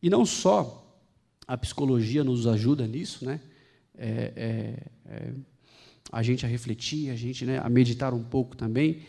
E 0.03 0.11
não 0.11 0.27
só 0.27 0.83
a 1.47 1.57
psicologia 1.57 2.25
nos 2.25 2.47
ajuda 2.47 2.87
nisso, 2.87 3.25
né? 3.25 3.41
É, 3.99 4.33
é, 4.37 4.87
é, 5.07 5.33
a 6.13 6.23
gente 6.23 6.45
a 6.45 6.49
refletir, 6.49 7.11
a 7.11 7.17
gente 7.17 7.45
né, 7.45 7.59
a 7.59 7.69
meditar 7.69 8.13
um 8.13 8.23
pouco 8.23 8.57
também, 8.57 9.03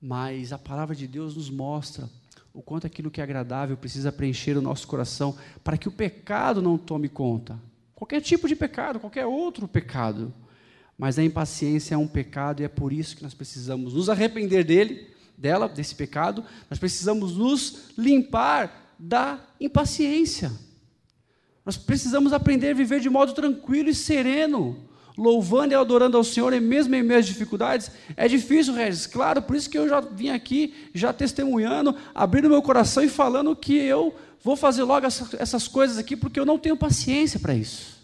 mas 0.00 0.52
a 0.52 0.58
palavra 0.58 0.94
de 0.94 1.06
Deus 1.06 1.36
nos 1.36 1.48
mostra 1.48 2.08
o 2.52 2.62
quanto 2.62 2.86
aquilo 2.86 3.10
que 3.10 3.20
é 3.20 3.24
agradável 3.24 3.76
precisa 3.76 4.12
preencher 4.12 4.56
o 4.56 4.62
nosso 4.62 4.86
coração 4.86 5.36
para 5.62 5.76
que 5.76 5.88
o 5.88 5.92
pecado 5.92 6.60
não 6.60 6.76
tome 6.76 7.08
conta. 7.08 7.58
Qualquer 7.94 8.20
tipo 8.20 8.48
de 8.48 8.56
pecado, 8.56 8.98
qualquer 8.98 9.26
outro 9.26 9.68
pecado. 9.68 10.32
Mas 10.96 11.18
a 11.18 11.24
impaciência 11.24 11.94
é 11.94 11.98
um 11.98 12.06
pecado 12.06 12.60
e 12.60 12.64
é 12.64 12.68
por 12.68 12.92
isso 12.92 13.16
que 13.16 13.22
nós 13.22 13.34
precisamos 13.34 13.94
nos 13.94 14.08
arrepender 14.08 14.64
dele, 14.64 15.08
dela, 15.36 15.68
desse 15.68 15.94
pecado. 15.94 16.44
Nós 16.70 16.78
precisamos 16.78 17.36
nos 17.36 17.90
limpar 17.96 18.94
da 18.98 19.40
impaciência. 19.60 20.52
Nós 21.64 21.76
precisamos 21.76 22.32
aprender 22.32 22.70
a 22.70 22.74
viver 22.74 23.00
de 23.00 23.08
modo 23.08 23.32
tranquilo 23.32 23.88
e 23.88 23.94
sereno, 23.94 24.76
louvando 25.16 25.72
e 25.72 25.74
adorando 25.74 26.16
ao 26.16 26.24
Senhor, 26.24 26.52
e 26.52 26.60
mesmo 26.60 26.94
em 26.94 27.02
meio 27.02 27.20
às 27.20 27.26
dificuldades. 27.26 27.90
É 28.16 28.28
difícil, 28.28 28.74
Regis, 28.74 29.06
claro, 29.06 29.40
por 29.40 29.56
isso 29.56 29.70
que 29.70 29.78
eu 29.78 29.88
já 29.88 30.00
vim 30.00 30.28
aqui, 30.28 30.74
já 30.92 31.12
testemunhando, 31.12 31.96
abrindo 32.14 32.50
meu 32.50 32.60
coração 32.60 33.02
e 33.02 33.08
falando 33.08 33.56
que 33.56 33.74
eu 33.74 34.14
vou 34.44 34.56
fazer 34.56 34.82
logo 34.82 35.06
essas 35.06 35.66
coisas 35.66 35.96
aqui, 35.96 36.14
porque 36.14 36.38
eu 36.38 36.44
não 36.44 36.58
tenho 36.58 36.76
paciência 36.76 37.40
para 37.40 37.54
isso. 37.54 37.98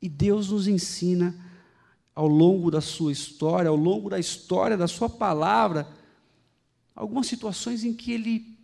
E 0.00 0.08
Deus 0.08 0.50
nos 0.50 0.68
ensina 0.68 1.34
ao 2.14 2.28
longo 2.28 2.70
da 2.70 2.80
sua 2.80 3.10
história, 3.10 3.68
ao 3.68 3.76
longo 3.76 4.08
da 4.08 4.20
história 4.20 4.76
da 4.76 4.86
sua 4.86 5.10
palavra, 5.10 5.88
algumas 6.94 7.26
situações 7.26 7.82
em 7.82 7.92
que 7.92 8.12
ele 8.12 8.56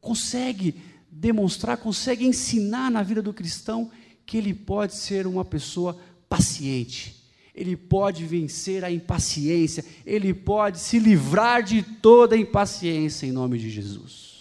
consegue 0.00 0.80
demonstrar, 1.10 1.76
consegue 1.76 2.24
ensinar 2.24 2.88
na 2.88 3.02
vida 3.02 3.20
do 3.20 3.34
cristão 3.34 3.90
que 4.24 4.38
ele 4.38 4.54
pode 4.54 4.94
ser 4.94 5.26
uma 5.26 5.44
pessoa 5.44 5.98
paciente. 6.28 7.20
Ele 7.52 7.76
pode 7.76 8.24
vencer 8.24 8.84
a 8.84 8.90
impaciência, 8.90 9.84
ele 10.06 10.32
pode 10.32 10.78
se 10.78 11.00
livrar 11.00 11.62
de 11.64 11.82
toda 11.82 12.36
impaciência 12.36 13.26
em 13.26 13.32
nome 13.32 13.58
de 13.58 13.68
Jesus. 13.68 14.31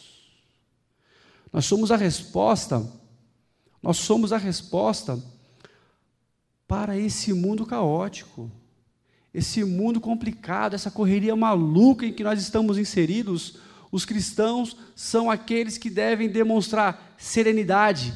Nós 1.52 1.66
somos 1.66 1.92
a 1.92 1.98
resposta, 1.98 2.90
nós 3.82 3.98
somos 3.98 4.32
a 4.32 4.38
resposta 4.38 5.22
para 6.68 6.98
esse 6.98 7.34
mundo 7.34 7.66
caótico, 7.66 8.50
esse 9.34 9.64
mundo 9.64 10.00
complicado, 10.00 10.74
essa 10.74 10.90
correria 10.90 11.36
maluca 11.36 12.06
em 12.06 12.14
que 12.14 12.24
nós 12.24 12.42
estamos 12.42 12.78
inseridos. 12.78 13.58
Os 13.92 14.06
cristãos 14.06 14.78
são 14.96 15.30
aqueles 15.30 15.78
que 15.78 15.90
devem 15.90 16.30
demonstrar 16.30 17.16
serenidade, 17.18 18.14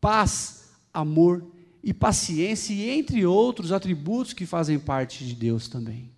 paz, 0.00 0.70
amor 0.92 1.46
e 1.82 1.94
paciência, 1.94 2.74
e 2.74 2.90
entre 2.90 3.24
outros 3.24 3.72
atributos 3.72 4.34
que 4.34 4.44
fazem 4.44 4.78
parte 4.78 5.24
de 5.24 5.34
Deus 5.34 5.68
também. 5.68 6.10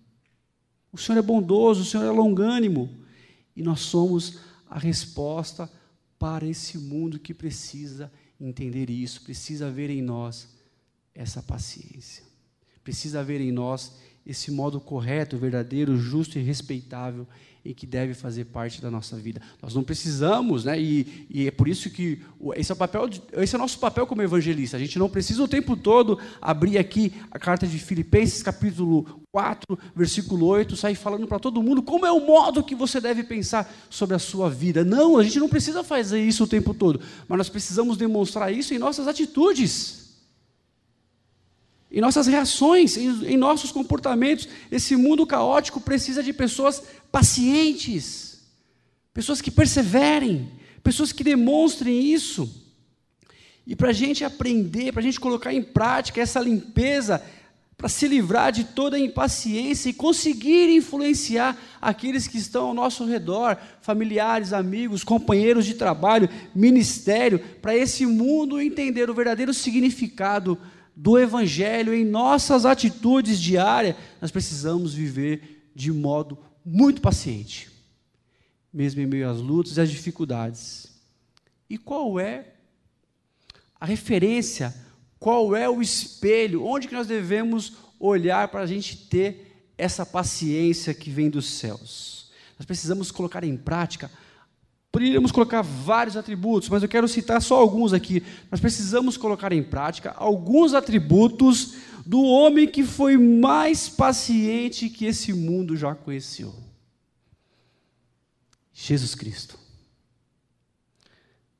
O 0.91 0.97
Senhor 0.97 1.17
é 1.17 1.21
bondoso, 1.21 1.81
o 1.81 1.85
Senhor 1.85 2.05
é 2.05 2.11
longânimo, 2.11 2.89
e 3.55 3.63
nós 3.63 3.79
somos 3.81 4.39
a 4.69 4.77
resposta 4.77 5.67
para 5.67 5.82
esse 6.43 6.77
mundo 6.77 7.19
que 7.19 7.33
precisa 7.33 8.11
entender 8.39 8.89
isso, 8.89 9.21
precisa 9.21 9.69
ver 9.69 9.89
em 9.89 10.01
nós 10.01 10.47
essa 11.13 11.41
paciência. 11.41 12.23
Precisa 12.83 13.19
haver 13.19 13.41
em 13.41 13.51
nós 13.51 13.93
esse 14.25 14.51
modo 14.51 14.79
correto, 14.79 15.37
verdadeiro, 15.37 15.97
justo 15.97 16.39
e 16.39 16.41
respeitável 16.41 17.27
em 17.65 17.73
que 17.73 17.85
deve 17.85 18.13
fazer 18.13 18.45
parte 18.45 18.81
da 18.81 18.89
nossa 18.91 19.15
vida. 19.17 19.41
Nós 19.61 19.73
não 19.73 19.83
precisamos, 19.83 20.65
né? 20.65 20.79
E, 20.79 21.27
e, 21.29 21.47
é 21.47 21.51
por 21.51 21.67
isso 21.67 21.89
que 21.89 22.21
esse 22.55 22.71
é, 22.71 22.75
o 22.75 22.77
papel, 22.77 23.09
esse 23.33 23.55
é 23.55 23.57
o 23.57 23.61
nosso 23.61 23.79
papel 23.79 24.05
como 24.05 24.21
evangelista. 24.21 24.75
A 24.75 24.79
gente 24.79 24.99
não 24.99 25.09
precisa 25.09 25.43
o 25.43 25.47
tempo 25.47 25.75
todo 25.75 26.19
abrir 26.41 26.77
aqui 26.77 27.13
a 27.31 27.39
carta 27.39 27.65
de 27.65 27.79
Filipenses, 27.79 28.43
capítulo 28.43 29.22
4, 29.33 29.79
versículo 29.95 30.45
8, 30.45 30.75
sair 30.75 30.93
falando 30.93 31.25
para 31.25 31.39
todo 31.39 31.63
mundo 31.63 31.81
como 31.81 32.05
é 32.05 32.11
o 32.11 32.23
modo 32.23 32.63
que 32.63 32.75
você 32.75 33.01
deve 33.01 33.23
pensar 33.23 33.67
sobre 33.89 34.15
a 34.15 34.19
sua 34.19 34.47
vida. 34.47 34.85
Não, 34.85 35.17
a 35.17 35.23
gente 35.23 35.39
não 35.39 35.49
precisa 35.49 35.83
fazer 35.83 36.23
isso 36.23 36.43
o 36.43 36.47
tempo 36.47 36.71
todo, 36.71 37.01
mas 37.27 37.37
nós 37.39 37.49
precisamos 37.49 37.97
demonstrar 37.97 38.53
isso 38.53 38.75
em 38.75 38.77
nossas 38.77 39.07
atitudes 39.07 40.03
em 41.95 42.01
nossas 42.01 42.25
reações, 42.25 42.97
em, 42.97 43.33
em, 43.33 43.37
nossos 43.37 43.71
comportamentos. 43.71 44.47
Esse 44.71 44.95
mundo 44.95 45.27
caótico 45.27 45.79
precisa 45.79 46.23
de 46.23 46.33
pessoas 46.33 46.81
pacientes, 47.11 48.39
pessoas 49.13 49.39
que 49.41 49.51
perseverem, 49.51 50.49
pessoas 50.83 51.11
que 51.11 51.23
demonstrem 51.23 52.01
isso. 52.11 52.49
E 53.67 53.75
para 53.75 53.89
a 53.89 53.93
gente 53.93 54.25
aprender, 54.25 54.91
para 54.91 55.01
a 55.01 55.03
gente 55.03 55.19
colocar 55.19 55.53
em 55.53 55.61
prática 55.61 56.19
essa 56.19 56.39
limpeza, 56.39 57.23
para 57.83 57.89
se 57.89 58.07
livrar 58.07 58.49
de 58.49 58.63
toda 58.63 58.95
a 58.95 58.99
impaciência 58.99 59.89
e 59.89 59.93
conseguir 59.93 60.73
influenciar 60.73 61.61
aqueles 61.81 62.29
que 62.29 62.37
estão 62.37 62.67
ao 62.67 62.73
nosso 62.73 63.03
redor, 63.03 63.57
familiares, 63.81 64.53
amigos, 64.53 65.03
companheiros 65.03 65.65
de 65.65 65.73
trabalho, 65.73 66.29
ministério, 66.55 67.39
para 67.61 67.75
esse 67.75 68.05
mundo 68.05 68.61
entender 68.61 69.09
o 69.09 69.13
verdadeiro 69.13 69.53
significado 69.53 70.57
do 70.95 71.19
Evangelho 71.19 71.93
em 71.93 72.05
nossas 72.05 72.65
atitudes 72.65 73.37
diárias, 73.37 73.97
nós 74.21 74.31
precisamos 74.31 74.93
viver 74.93 75.69
de 75.75 75.91
modo 75.91 76.37
muito 76.65 77.01
paciente, 77.01 77.69
mesmo 78.73 79.01
em 79.01 79.05
meio 79.05 79.29
às 79.29 79.39
lutas 79.39 79.75
e 79.75 79.81
às 79.81 79.91
dificuldades. 79.91 80.87
E 81.69 81.77
qual 81.77 82.17
é 82.17 82.45
a 83.77 83.85
referência, 83.85 84.73
qual 85.23 85.55
é 85.55 85.69
o 85.69 85.81
espelho, 85.81 86.65
onde 86.65 86.89
que 86.89 86.93
nós 86.93 87.07
devemos 87.07 87.73
olhar 87.97 88.49
para 88.49 88.59
a 88.59 88.65
gente 88.65 88.97
ter 89.07 89.71
essa 89.77 90.05
paciência 90.05 90.93
que 90.93 91.09
vem 91.09 91.29
dos 91.29 91.45
céus? 91.45 92.29
Nós 92.59 92.65
precisamos 92.65 93.09
colocar 93.09 93.43
em 93.45 93.55
prática 93.55 94.11
Poderíamos 94.93 95.31
colocar 95.31 95.63
vários 95.63 96.15
atributos, 96.15 96.69
mas 96.69 96.83
eu 96.83 96.87
quero 96.87 97.07
citar 97.07 97.41
só 97.41 97.55
alguns 97.55 97.93
aqui. 97.93 98.21
Nós 98.51 98.61
precisamos 98.61 99.17
colocar 99.17 99.51
em 99.51 99.63
prática 99.63 100.11
alguns 100.11 100.75
atributos 100.75 101.77
do 102.05 102.21
homem 102.21 102.67
que 102.67 102.83
foi 102.83 103.17
mais 103.17 103.89
paciente 103.89 104.91
que 104.91 105.05
esse 105.05 105.33
mundo 105.33 105.75
já 105.75 105.95
conheceu. 105.95 106.53
Jesus 108.71 109.15
Cristo. 109.15 109.57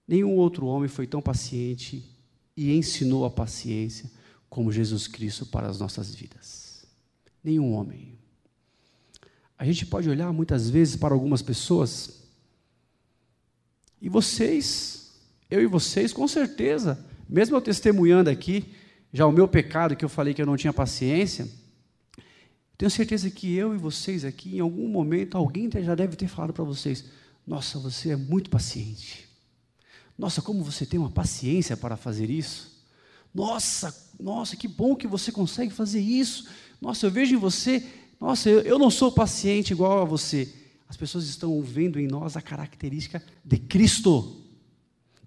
Nenhum 0.08 0.36
outro 0.36 0.67
homem 0.67 0.88
foi 0.88 1.08
tão 1.08 1.20
paciente 1.20 2.12
e 2.55 2.75
ensinou 2.75 3.25
a 3.25 3.29
paciência 3.29 4.10
como 4.50 4.72
Jesus 4.72 5.07
Cristo 5.07 5.45
para 5.45 5.67
as 5.67 5.79
nossas 5.79 6.13
vidas. 6.13 6.86
Nenhum 7.43 7.74
homem. 7.74 8.17
A 9.57 9.65
gente 9.65 9.86
pode 9.86 10.10
olhar 10.10 10.31
muitas 10.31 10.69
vezes 10.69 10.95
para 10.95 11.13
algumas 11.13 11.41
pessoas 11.41 12.24
e 14.03 14.10
vocês, 14.10 15.13
eu 15.50 15.62
e 15.62 15.65
vocês, 15.65 16.12
com 16.12 16.27
certeza, 16.27 17.03
mesmo 17.27 17.55
eu 17.55 17.62
testemunhando 17.62 18.29
aqui, 18.29 18.65
já 19.13 19.25
o 19.25 19.31
meu 19.31 19.48
pecado, 19.48 19.95
que 19.95 20.03
eu 20.03 20.10
falei 20.10 20.33
que 20.33 20.41
eu 20.41 20.45
não 20.45 20.57
tinha 20.57 20.74
paciência, 20.74 21.48
tenho 22.77 22.91
certeza 22.91 23.31
que 23.31 23.55
eu 23.55 23.74
e 23.74 23.77
vocês 23.77 24.25
aqui, 24.25 24.57
em 24.57 24.60
algum 24.60 24.89
momento, 24.89 25.38
alguém 25.38 25.69
já 25.81 25.95
deve 25.95 26.17
ter 26.17 26.27
falado 26.27 26.51
para 26.51 26.65
vocês: 26.65 27.05
Nossa, 27.48 27.79
você 27.79 28.10
é 28.10 28.15
muito 28.17 28.50
paciente. 28.50 29.25
Nossa, 30.17 30.41
como 30.41 30.63
você 30.63 30.86
tem 30.86 31.00
uma 31.00 31.12
paciência 31.12 31.75
para 31.75 31.98
fazer 31.98 32.29
isso. 32.29 32.84
Nossa, 33.34 33.96
nossa, 34.20 34.55
que 34.55 34.67
bom 34.67 34.96
que 34.96 35.08
você 35.08 35.32
consegue 35.32 35.74
fazer 35.74 36.01
isso. 36.01 36.48
Nossa, 36.79 37.05
eu 37.05 37.12
vejo 37.12 37.36
em 37.36 37.39
você. 37.39 37.86
Nossa, 38.20 38.50
eu, 38.50 38.62
eu 38.62 38.79
não 38.79 38.89
sou 38.89 39.12
paciente 39.12 39.72
igual 39.72 40.01
a 40.01 40.05
você 40.05 40.63
as 40.93 40.98
pessoas 40.98 41.27
estão 41.27 41.60
vendo 41.60 42.00
em 42.00 42.05
nós 42.05 42.38
a 42.38 42.41
característica 42.41 43.20
de 43.43 43.58
Cristo. 43.58 44.43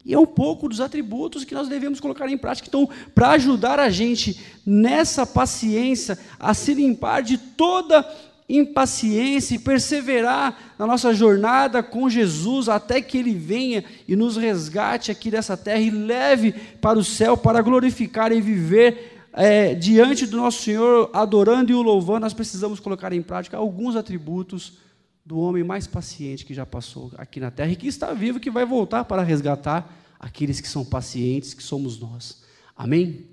E 0.04 0.14
é 0.14 0.18
um 0.18 0.24
pouco 0.24 0.68
dos 0.68 0.80
atributos 0.80 1.42
que 1.42 1.56
nós 1.56 1.68
devemos 1.68 1.98
colocar 1.98 2.28
em 2.28 2.38
prática. 2.38 2.68
Então, 2.68 2.88
para 3.12 3.30
ajudar 3.30 3.80
a 3.80 3.90
gente 3.90 4.40
nessa 4.64 5.26
paciência, 5.26 6.16
a 6.38 6.54
se 6.54 6.72
limpar 6.72 7.20
de 7.24 7.36
toda 7.36 8.08
impaciência 8.48 9.54
e 9.54 9.58
perseverar 9.58 10.74
na 10.78 10.86
nossa 10.86 11.12
jornada 11.12 11.82
com 11.82 12.08
Jesus 12.08 12.68
até 12.68 13.00
que 13.00 13.18
Ele 13.18 13.34
venha 13.34 13.84
e 14.06 14.14
nos 14.14 14.36
resgate 14.36 15.10
aqui 15.10 15.30
dessa 15.30 15.56
terra 15.56 15.80
e 15.80 15.90
leve 15.90 16.52
para 16.80 16.98
o 16.98 17.04
céu 17.04 17.36
para 17.36 17.60
glorificar 17.60 18.30
e 18.32 18.40
viver 18.40 19.16
é, 19.32 19.74
diante 19.74 20.26
do 20.26 20.38
nosso 20.38 20.62
Senhor, 20.62 21.10
adorando 21.12 21.70
e 21.70 21.74
o 21.74 21.82
louvando, 21.82 22.20
nós 22.20 22.32
precisamos 22.32 22.80
colocar 22.80 23.12
em 23.12 23.20
prática 23.20 23.56
alguns 23.56 23.94
atributos 23.94 24.78
do 25.24 25.38
homem 25.38 25.62
mais 25.62 25.86
paciente 25.86 26.46
que 26.46 26.54
já 26.54 26.64
passou 26.64 27.10
aqui 27.18 27.38
na 27.38 27.50
terra 27.50 27.72
e 27.72 27.76
que 27.76 27.86
está 27.86 28.14
vivo, 28.14 28.40
que 28.40 28.50
vai 28.50 28.64
voltar 28.64 29.04
para 29.04 29.22
resgatar 29.22 29.92
aqueles 30.18 30.60
que 30.60 30.68
são 30.68 30.84
pacientes, 30.84 31.52
que 31.52 31.62
somos 31.62 31.98
nós. 31.98 32.42
Amém? 32.74 33.26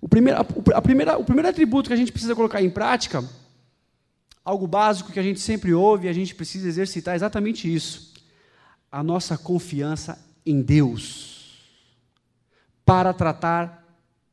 O 0.00 0.08
primeiro, 0.08 0.40
a, 0.74 0.80
primeira, 0.80 1.18
o 1.18 1.24
primeiro 1.24 1.48
atributo 1.48 1.90
que 1.90 1.94
a 1.94 1.96
gente 1.96 2.12
precisa 2.12 2.34
colocar 2.34 2.62
em 2.62 2.70
prática, 2.70 3.22
algo 4.46 4.64
básico 4.68 5.10
que 5.10 5.18
a 5.18 5.22
gente 5.24 5.40
sempre 5.40 5.74
ouve 5.74 6.06
e 6.06 6.08
a 6.08 6.12
gente 6.12 6.32
precisa 6.32 6.68
exercitar 6.68 7.14
é 7.14 7.16
exatamente 7.16 7.72
isso. 7.72 8.14
A 8.92 9.02
nossa 9.02 9.36
confiança 9.36 10.24
em 10.46 10.62
Deus. 10.62 11.58
Para 12.84 13.12
tratar 13.12 13.84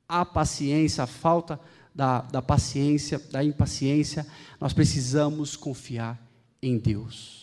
a 0.08 0.24
paciência, 0.24 1.04
a 1.04 1.08
falta 1.08 1.60
da, 1.96 2.22
da 2.22 2.44
paciência, 2.44 3.18
da 3.32 3.44
impaciência, 3.44 4.28
nós 4.62 4.72
precisamos 4.72 5.56
confiar 5.56 6.24
em 6.62 6.78
Deus. 6.78 7.42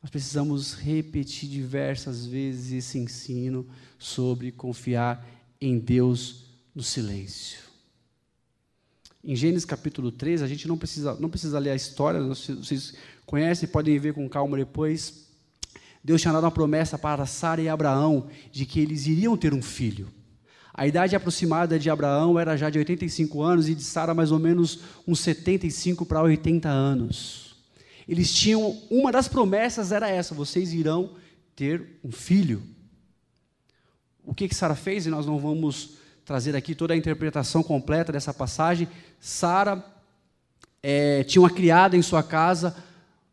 nós 0.00 0.08
precisamos 0.08 0.74
repetir 0.74 1.48
diversas 1.48 2.24
vezes 2.24 2.70
esse 2.70 2.96
ensino 2.96 3.66
sobre 3.98 4.52
confiar 4.52 5.26
em 5.60 5.80
Deus 5.80 6.44
no 6.72 6.82
silêncio. 6.82 7.65
Em 9.26 9.34
Gênesis 9.34 9.64
capítulo 9.64 10.12
3, 10.12 10.40
a 10.40 10.46
gente 10.46 10.68
não 10.68 10.78
precisa, 10.78 11.16
não 11.18 11.28
precisa 11.28 11.58
ler 11.58 11.70
a 11.70 11.74
história, 11.74 12.22
vocês 12.22 12.94
conhecem, 13.26 13.68
podem 13.68 13.98
ver 13.98 14.14
com 14.14 14.28
calma 14.28 14.56
depois. 14.56 15.26
Deus 16.02 16.20
tinha 16.20 16.32
dado 16.32 16.44
uma 16.44 16.50
promessa 16.52 16.96
para 16.96 17.26
Sara 17.26 17.60
e 17.60 17.68
Abraão 17.68 18.28
de 18.52 18.64
que 18.64 18.78
eles 18.78 19.08
iriam 19.08 19.36
ter 19.36 19.52
um 19.52 19.60
filho. 19.60 20.06
A 20.72 20.86
idade 20.86 21.16
aproximada 21.16 21.76
de 21.76 21.90
Abraão 21.90 22.38
era 22.38 22.56
já 22.56 22.70
de 22.70 22.78
85 22.78 23.42
anos 23.42 23.68
e 23.68 23.74
de 23.74 23.82
Sara 23.82 24.14
mais 24.14 24.30
ou 24.30 24.38
menos 24.38 24.78
uns 25.08 25.18
75 25.18 26.06
para 26.06 26.22
80 26.22 26.68
anos. 26.68 27.56
Eles 28.08 28.32
tinham, 28.32 28.80
uma 28.88 29.10
das 29.10 29.26
promessas 29.26 29.90
era 29.90 30.08
essa: 30.08 30.36
vocês 30.36 30.72
irão 30.72 31.16
ter 31.56 31.98
um 32.04 32.12
filho. 32.12 32.62
O 34.24 34.32
que, 34.32 34.48
que 34.48 34.54
Sara 34.54 34.76
fez? 34.76 35.04
E 35.04 35.10
nós 35.10 35.26
não 35.26 35.40
vamos 35.40 35.95
trazer 36.26 36.56
aqui 36.56 36.74
toda 36.74 36.92
a 36.92 36.96
interpretação 36.96 37.62
completa 37.62 38.10
dessa 38.10 38.34
passagem. 38.34 38.88
Sara 39.20 39.82
é, 40.82 41.22
tinha 41.22 41.40
uma 41.40 41.48
criada 41.48 41.96
em 41.96 42.02
sua 42.02 42.20
casa, 42.20 42.76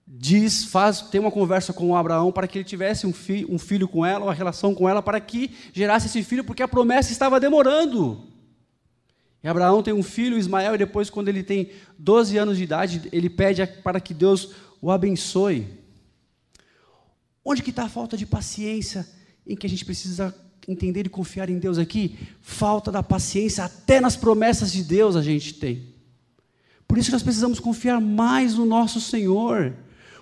diz, 0.07 0.65
faz, 0.65 1.01
tem 1.01 1.19
uma 1.19 1.31
conversa 1.31 1.73
com 1.73 1.95
Abraão 1.95 2.31
para 2.31 2.47
que 2.47 2.59
ele 2.59 2.63
tivesse 2.63 3.07
um, 3.07 3.11
fi, 3.11 3.47
um 3.49 3.57
filho 3.57 3.87
com 3.87 4.05
ela, 4.05 4.25
uma 4.25 4.33
relação 4.33 4.75
com 4.75 4.87
ela, 4.87 5.01
para 5.01 5.19
que 5.19 5.55
gerasse 5.73 6.05
esse 6.05 6.21
filho, 6.23 6.43
porque 6.43 6.61
a 6.61 6.67
promessa 6.67 7.11
estava 7.11 7.39
demorando. 7.39 8.27
E 9.43 9.47
Abraão 9.47 9.81
tem 9.81 9.93
um 9.93 10.03
filho, 10.03 10.37
Ismael, 10.37 10.75
e 10.75 10.77
depois, 10.77 11.09
quando 11.09 11.29
ele 11.29 11.41
tem 11.41 11.71
12 11.97 12.37
anos 12.37 12.57
de 12.57 12.63
idade, 12.63 13.09
ele 13.11 13.29
pede 13.29 13.65
para 13.65 13.99
que 13.99 14.13
Deus 14.13 14.51
o 14.79 14.91
abençoe. 14.91 15.67
Onde 17.43 17.63
que 17.63 17.71
está 17.71 17.85
a 17.85 17.89
falta 17.89 18.15
de 18.15 18.27
paciência 18.27 19.09
em 19.47 19.55
que 19.55 19.65
a 19.65 19.69
gente 19.69 19.83
precisa 19.83 20.33
entender 20.67 21.05
e 21.05 21.09
confiar 21.09 21.49
em 21.49 21.59
Deus 21.59 21.77
aqui? 21.77 22.17
Falta 22.41 22.91
da 22.91 23.03
paciência, 23.03 23.65
até 23.65 23.99
nas 23.99 24.15
promessas 24.15 24.71
de 24.71 24.83
Deus 24.83 25.15
a 25.15 25.21
gente 25.21 25.53
tem. 25.55 25.93
Por 26.87 26.97
isso 26.97 27.11
nós 27.11 27.23
precisamos 27.23 27.59
confiar 27.59 27.99
mais 27.99 28.55
no 28.55 28.65
nosso 28.65 29.01
Senhor. 29.01 29.75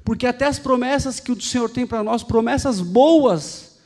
Porque 0.03 0.25
até 0.25 0.45
as 0.45 0.57
promessas 0.57 1.19
que 1.19 1.31
o 1.31 1.41
Senhor 1.41 1.69
tem 1.69 1.86
para 1.86 2.03
nós, 2.03 2.24
promessas 2.24 2.81
boas, 2.81 3.77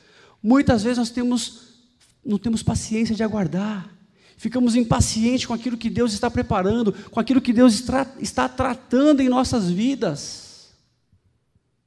muitas 0.42 0.84
vezes 0.84 0.98
nós 0.98 1.10
temos, 1.10 1.88
não 2.26 2.38
temos 2.38 2.64
paciência 2.64 3.16
de 3.16 3.24
aguardar. 3.24 3.90
Ficamos 4.38 4.76
impacientes 4.76 5.46
com 5.46 5.54
aquilo 5.54 5.78
que 5.78 5.90
Deus 5.90 6.14
está 6.14 6.30
preparando, 6.30 6.94
com 7.10 7.20
aquilo 7.20 7.42
que 7.42 7.54
Deus 7.54 7.74
está, 7.74 8.06
está 8.20 8.48
tratando 8.48 9.22
em 9.22 9.30
nossas 9.30 9.70
vidas. 9.70 10.74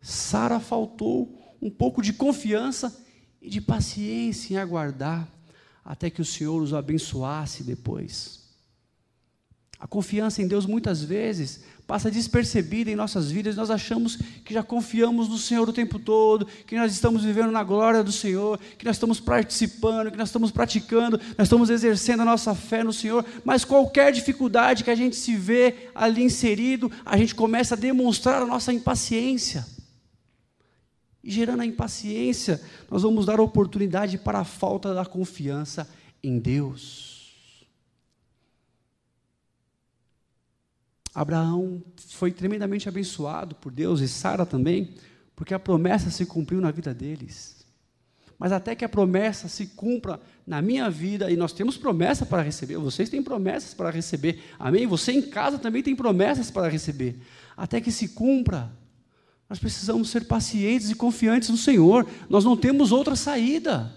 Sara 0.01 0.59
faltou 0.59 1.57
um 1.61 1.71
pouco 1.71 2.01
de 2.01 2.13
confiança 2.13 3.05
e 3.49 3.51
de 3.51 3.63
paciência 3.63 4.53
em 4.53 4.57
aguardar 4.59 5.27
até 5.83 6.11
que 6.11 6.21
o 6.21 6.25
Senhor 6.25 6.61
os 6.61 6.75
abençoasse 6.75 7.65
depois. 7.65 8.41
A 9.81 9.87
confiança 9.87 10.43
em 10.43 10.47
Deus 10.47 10.67
muitas 10.67 11.03
vezes 11.03 11.63
passa 11.87 12.11
despercebida 12.11 12.91
em 12.91 12.95
nossas 12.95 13.31
vidas, 13.31 13.57
nós 13.57 13.71
achamos 13.71 14.17
que 14.45 14.53
já 14.53 14.63
confiamos 14.63 15.31
no 15.31 15.39
Senhor 15.39 15.67
o 15.67 15.73
tempo 15.73 15.99
todo, 15.99 16.47
que 16.67 16.77
nós 16.77 16.93
estamos 16.93 17.25
vivendo 17.25 17.51
na 17.51 17.65
glória 17.65 18.05
do 18.05 18.13
Senhor, 18.13 18.61
que 18.77 18.85
nós 18.85 18.97
estamos 18.97 19.19
participando, 19.19 20.11
que 20.11 20.19
nós 20.19 20.29
estamos 20.29 20.51
praticando, 20.51 21.19
nós 21.39 21.47
estamos 21.47 21.71
exercendo 21.71 22.21
a 22.21 22.27
nossa 22.27 22.55
fé 22.55 22.85
no 22.85 22.93
Senhor, 22.93 23.25
mas 23.47 23.65
qualquer 23.65 24.13
dificuldade 24.13 24.85
que 24.85 24.91
a 24.91 24.95
gente 24.95 25.17
se 25.17 25.35
vê 25.37 25.89
ali 25.95 26.23
inserido, 26.23 26.93
a 27.03 27.17
gente 27.17 27.35
começa 27.35 27.75
a 27.75 27.79
demonstrar 27.79 28.43
a 28.43 28.47
nossa 28.47 28.75
impaciência. 28.75 29.78
E 31.29 31.31
gerando 31.31 31.61
a 31.61 31.67
impaciência, 31.67 32.59
nós 32.91 33.03
vamos 33.03 33.27
dar 33.27 33.39
oportunidade 33.39 34.17
para 34.17 34.39
a 34.39 34.45
falta 34.45 34.95
da 34.95 35.05
confiança 35.05 35.87
em 36.23 36.39
Deus. 36.39 37.69
Abraão 41.15 41.83
foi 42.09 42.33
tremendamente 42.33 42.89
abençoado 42.89 43.55
por 43.57 43.71
Deus 43.71 44.01
e 44.01 44.09
Sara 44.09 44.47
também, 44.47 44.95
porque 45.37 45.53
a 45.53 45.59
promessa 45.59 46.09
se 46.11 46.25
cumpriu 46.25 46.63
na 46.63 46.71
vida 46.71 46.95
deles. 46.95 47.63
Mas 48.39 48.51
até 48.51 48.75
que 48.75 48.87
a 48.87 48.89
promessa 48.89 49.49
se 49.49 49.67
cumpra 49.67 50.19
na 50.47 50.63
minha 50.63 50.89
vida, 50.89 51.31
e 51.31 51.37
nós 51.37 51.53
temos 51.53 51.77
promessa 51.77 52.25
para 52.25 52.41
receber, 52.41 52.79
vocês 52.79 53.11
têm 53.11 53.23
promessas 53.23 53.75
para 53.75 53.91
receber, 53.91 54.43
amém? 54.59 54.87
Você 54.87 55.13
em 55.13 55.21
casa 55.21 55.59
também 55.59 55.83
tem 55.83 55.95
promessas 55.95 56.51
para 56.51 56.71
receber. 56.71 57.21
Até 57.55 57.83
que 57.83 57.93
se 57.93 58.09
cumpra, 58.09 58.73
nós 59.49 59.59
precisamos 59.59 60.11
ser 60.11 60.25
pacientes 60.25 60.91
e 60.91 60.95
confiantes 60.95 61.49
no 61.49 61.57
Senhor, 61.57 62.07
nós 62.29 62.45
não 62.45 62.57
temos 62.57 62.93
outra 62.93 63.17
saída. 63.17 63.93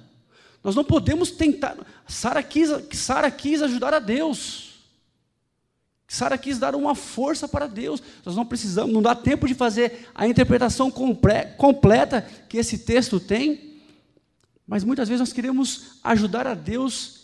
Nós 0.63 0.75
não 0.75 0.83
podemos 0.83 1.31
tentar. 1.31 1.75
Sara 2.07 2.41
quis, 2.41 2.69
Sara 2.93 3.29
quis 3.29 3.61
ajudar 3.61 3.93
a 3.93 3.99
Deus. 3.99 4.71
Sara 6.07 6.37
quis 6.37 6.59
dar 6.59 6.75
uma 6.75 6.93
força 6.93 7.47
para 7.47 7.67
Deus. 7.67 8.01
Nós 8.23 8.35
não 8.35 8.45
precisamos, 8.45 8.93
não 8.93 9.01
dá 9.01 9.15
tempo 9.15 9.47
de 9.47 9.53
fazer 9.53 10.07
a 10.13 10.27
interpretação 10.27 10.91
completa 10.91 12.21
que 12.47 12.57
esse 12.57 12.79
texto 12.79 13.19
tem, 13.19 13.79
mas 14.67 14.83
muitas 14.83 15.09
vezes 15.09 15.19
nós 15.19 15.33
queremos 15.33 15.97
ajudar 16.03 16.47
a 16.47 16.53
Deus 16.53 17.21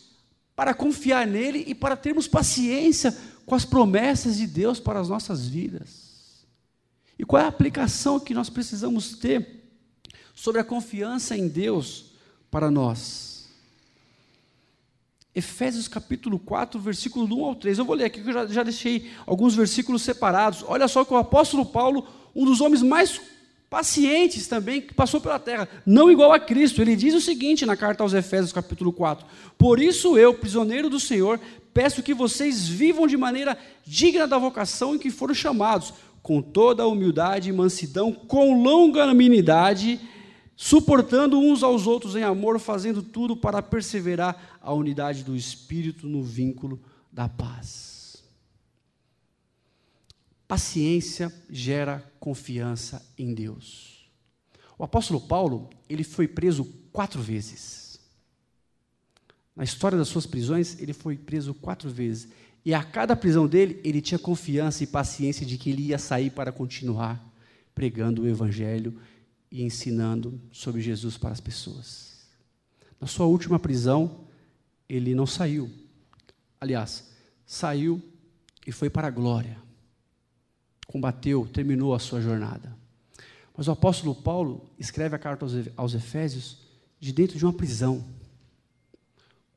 para 0.56 0.74
confiar 0.74 1.28
nele 1.28 1.64
e 1.68 1.76
para 1.76 1.96
termos 1.96 2.28
paciência 2.28 3.16
com 3.46 3.56
as 3.56 3.64
promessas 3.64 4.38
de 4.38 4.48
Deus 4.48 4.80
para 4.80 5.00
as 5.00 5.08
nossas 5.08 5.48
vidas. 5.48 6.07
E 7.18 7.26
qual 7.26 7.42
é 7.42 7.46
a 7.46 7.50
aplicação 7.50 8.20
que 8.20 8.34
nós 8.34 8.50
precisamos 8.50 9.18
ter 9.18 9.64
sobre 10.36 10.62
a 10.62 10.64
confiança 10.64 11.36
em 11.36 11.48
Deus 11.48 12.12
para 12.52 12.70
nós? 12.70 13.50
Efésios 15.34 15.88
capítulo 15.88 16.40
4, 16.40 16.80
versículo 16.80 17.42
1 17.42 17.46
ao 17.46 17.56
3. 17.56 17.78
Eu 17.78 17.86
vou 17.86 17.96
ler 17.96 18.06
aqui, 18.06 18.22
que 18.22 18.30
eu 18.30 18.34
já, 18.34 18.48
já 18.48 18.64
deixei 18.64 19.12
alguns 19.26 19.56
versículos 19.56 20.02
separados. 20.02 20.64
Olha 20.68 20.88
só 20.88 21.06
que 21.06 21.14
o 21.14 21.18
apóstolo 21.18 21.66
Paulo, 21.66 22.08
um 22.36 22.44
dos 22.44 22.60
homens 22.60 22.82
mais 22.82 23.22
pacientes 23.70 24.48
também, 24.48 24.82
que 24.82 24.94
passou 24.94 25.20
pela 25.20 25.38
terra, 25.38 25.68
não 25.86 26.10
igual 26.10 26.34
a 26.34 26.40
Cristo. 26.40 26.82
Ele 26.82 26.96
diz 26.96 27.14
o 27.14 27.22
seguinte 27.22 27.66
na 27.66 27.76
carta 27.76 28.02
aos 28.02 28.14
Efésios, 28.14 28.52
capítulo 28.52 28.92
4: 28.92 29.28
Por 29.58 29.80
isso 29.80 30.18
eu, 30.18 30.34
prisioneiro 30.34 30.90
do 30.90 31.00
Senhor, 31.00 31.40
peço 31.74 32.02
que 32.02 32.14
vocês 32.14 32.68
vivam 32.68 33.06
de 33.06 33.16
maneira 33.16 33.56
digna 33.86 34.28
da 34.28 34.40
vocação 34.40 34.96
em 34.96 34.98
que 35.00 35.12
foram 35.12 35.36
chamados, 35.36 35.94
com 36.28 36.42
toda 36.42 36.84
a 36.84 36.88
humildade 36.88 37.48
e 37.48 37.54
mansidão, 37.54 38.12
com 38.12 38.62
longanimidade 38.62 39.98
suportando 40.58 41.40
uns 41.40 41.64
aos 41.64 41.88
outros 41.88 42.18
em 42.18 42.24
amor, 42.24 42.60
fazendo 42.60 43.02
tudo 43.02 43.38
para 43.38 43.62
perseverar 43.62 44.60
a 44.60 44.74
unidade 44.74 45.24
do 45.24 45.38
Espírito 45.38 46.06
no 46.06 46.22
vínculo 46.22 46.82
da 47.10 47.30
paz. 47.30 48.22
Paciência 50.50 51.34
gera 51.50 52.04
confiança 52.20 53.10
em 53.18 53.34
Deus. 53.34 54.12
O 54.78 54.84
apóstolo 54.84 55.22
Paulo, 55.22 55.70
ele 55.88 56.04
foi 56.04 56.28
preso 56.28 56.66
quatro 56.92 57.22
vezes. 57.22 58.02
Na 59.56 59.64
história 59.64 59.98
das 59.98 60.10
suas 60.10 60.26
prisões, 60.26 60.78
ele 60.82 60.92
foi 60.92 61.16
preso 61.16 61.54
quatro 61.54 61.90
vezes. 61.90 62.28
E 62.68 62.74
a 62.74 62.84
cada 62.84 63.16
prisão 63.16 63.48
dele, 63.48 63.80
ele 63.82 64.02
tinha 64.02 64.20
confiança 64.20 64.84
e 64.84 64.88
paciência 64.88 65.46
de 65.46 65.58
que 65.58 65.70
ele 65.70 65.84
ia 65.84 65.98
sair 65.98 66.30
para 66.30 66.52
continuar 66.52 67.26
pregando 67.74 68.24
o 68.24 68.28
Evangelho 68.28 69.00
e 69.50 69.64
ensinando 69.64 70.38
sobre 70.52 70.82
Jesus 70.82 71.18
para 71.18 71.32
as 71.32 71.40
pessoas. 71.40 72.28
Na 73.00 73.08
sua 73.08 73.26
última 73.26 73.58
prisão, 73.58 74.28
ele 74.90 75.16
não 75.16 75.26
saiu. 75.26 75.72
Aliás, 76.60 77.10
saiu 77.46 78.04
e 78.66 78.72
foi 78.74 78.90
para 78.90 79.08
a 79.08 79.12
glória. 79.12 79.58
Combateu, 80.88 81.48
terminou 81.48 81.96
a 81.96 82.00
sua 82.00 82.20
jornada. 82.20 82.78
Mas 83.56 83.70
o 83.70 83.72
apóstolo 83.72 84.14
Paulo 84.14 84.70
escreve 84.78 85.16
a 85.16 85.20
carta 85.20 85.46
aos 85.78 85.94
Efésios 85.94 86.58
de 87.00 87.14
dentro 87.14 87.38
de 87.38 87.46
uma 87.46 87.54
prisão. 87.54 88.04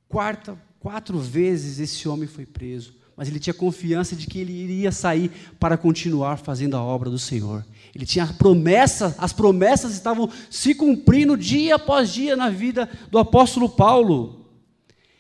Quarta, 0.09 0.57
quatro 0.79 1.19
vezes 1.19 1.81
esse 1.81 2.09
homem 2.09 2.29
foi 2.29 2.47
preso 2.47 3.00
mas 3.21 3.29
ele 3.29 3.39
tinha 3.39 3.53
confiança 3.53 4.17
de 4.17 4.27
que 4.27 4.39
ele 4.39 4.51
iria 4.51 4.91
sair 4.91 5.31
para 5.59 5.77
continuar 5.77 6.39
fazendo 6.39 6.75
a 6.75 6.83
obra 6.83 7.11
do 7.11 7.19
Senhor. 7.19 7.63
Ele 7.95 8.07
tinha 8.07 8.27
promessa, 8.27 9.15
as 9.19 9.31
promessas 9.31 9.93
estavam 9.93 10.31
se 10.49 10.75
cumprindo 10.75 11.37
dia 11.37 11.75
após 11.75 12.11
dia 12.11 12.35
na 12.35 12.49
vida 12.49 12.89
do 13.11 13.19
apóstolo 13.19 13.69
Paulo. 13.69 14.47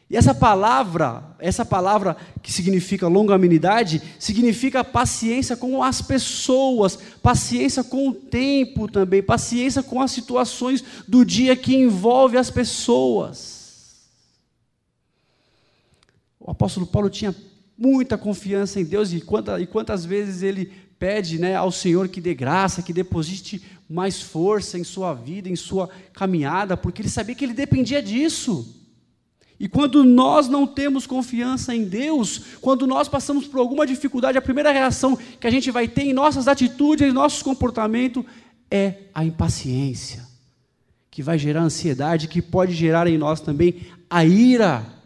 E 0.09 0.17
essa 0.17 0.35
palavra, 0.35 1.37
essa 1.39 1.63
palavra 1.63 2.17
que 2.43 2.51
significa 2.51 3.07
longanimidade, 3.07 4.01
significa 4.19 4.83
paciência 4.83 5.55
com 5.55 5.83
as 5.83 6.01
pessoas, 6.01 6.99
paciência 7.23 7.85
com 7.85 8.09
o 8.09 8.15
tempo 8.15 8.91
também, 8.91 9.23
paciência 9.23 9.83
com 9.83 10.01
as 10.01 10.11
situações 10.11 10.83
do 11.07 11.23
dia 11.23 11.55
que 11.55 11.77
envolve 11.77 12.39
as 12.39 12.49
pessoas. 12.49 13.61
O 16.41 16.51
apóstolo 16.51 16.87
Paulo 16.87 17.11
tinha 17.11 17.35
muita 17.81 18.19
confiança 18.19 18.79
em 18.79 18.85
Deus 18.85 19.11
e, 19.15 19.23
quanta, 19.23 19.59
e 19.59 19.67
quantas 19.67 20.05
vezes 20.05 20.43
ele 20.43 20.71
pede 20.99 21.39
né, 21.39 21.57
ao 21.57 21.73
Senhor 21.73 22.09
que 22.09 22.21
dê 22.21 22.35
graça, 22.35 22.83
que 22.83 22.93
deposite 22.93 23.63
mais 23.89 24.21
força 24.21 24.79
em 24.79 24.85
sua 24.85 25.15
vida, 25.15 25.49
em 25.49 25.57
sua 25.57 25.89
caminhada, 26.13 26.77
porque 26.77 27.01
ele 27.01 27.09
sabia 27.09 27.35
que 27.35 27.43
ele 27.43 27.55
dependia 27.55 28.03
disso. 28.03 28.77
E 29.59 29.67
quando 29.67 30.05
nós 30.05 30.47
não 30.47 30.67
temos 30.67 31.07
confiança 31.07 31.75
em 31.75 31.85
Deus, 31.85 32.43
quando 32.61 32.87
nós 32.87 33.09
passamos 33.09 33.47
por 33.47 33.59
alguma 33.59 33.87
dificuldade, 33.87 34.37
a 34.37 34.43
primeira 34.43 34.73
reação 34.73 35.19
que 35.39 35.47
a 35.47 35.51
gente 35.51 35.71
vai 35.71 35.89
ter 35.89 36.03
em 36.03 36.13
nossas 36.13 36.49
atitudes, 36.49 37.09
em 37.09 37.13
nossos 37.13 37.43
comportamentos, 37.43 38.25
é 38.71 38.95
a 39.15 39.25
impaciência, 39.25 40.27
que 41.11 41.23
vai 41.23 41.39
gerar 41.39 41.63
ansiedade, 41.63 42.29
que 42.29 42.43
pode 42.43 42.73
gerar 42.73 43.07
em 43.07 43.17
nós 43.17 43.41
também 43.41 43.87
a 44.09 44.25
ira. 44.25 45.00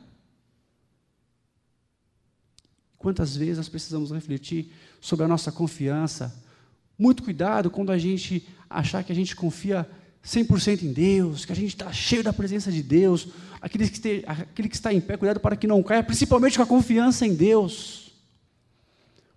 Quantas 3.04 3.36
vezes 3.36 3.58
nós 3.58 3.68
precisamos 3.68 4.10
refletir 4.10 4.72
sobre 4.98 5.26
a 5.26 5.28
nossa 5.28 5.52
confiança? 5.52 6.34
Muito 6.98 7.22
cuidado 7.22 7.70
quando 7.70 7.92
a 7.92 7.98
gente 7.98 8.48
achar 8.68 9.04
que 9.04 9.12
a 9.12 9.14
gente 9.14 9.36
confia 9.36 9.86
100% 10.24 10.84
em 10.84 10.90
Deus, 10.90 11.44
que 11.44 11.52
a 11.52 11.54
gente 11.54 11.68
está 11.68 11.92
cheio 11.92 12.24
da 12.24 12.32
presença 12.32 12.72
de 12.72 12.82
Deus, 12.82 13.28
aquele 13.60 13.86
que, 13.90 13.96
esteja, 13.96 14.24
aquele 14.26 14.70
que 14.70 14.74
está 14.74 14.90
em 14.90 15.02
pé, 15.02 15.18
cuidado 15.18 15.38
para 15.38 15.54
que 15.54 15.66
não 15.66 15.82
caia, 15.82 16.02
principalmente 16.02 16.56
com 16.56 16.62
a 16.62 16.66
confiança 16.66 17.26
em 17.26 17.34
Deus. 17.34 18.10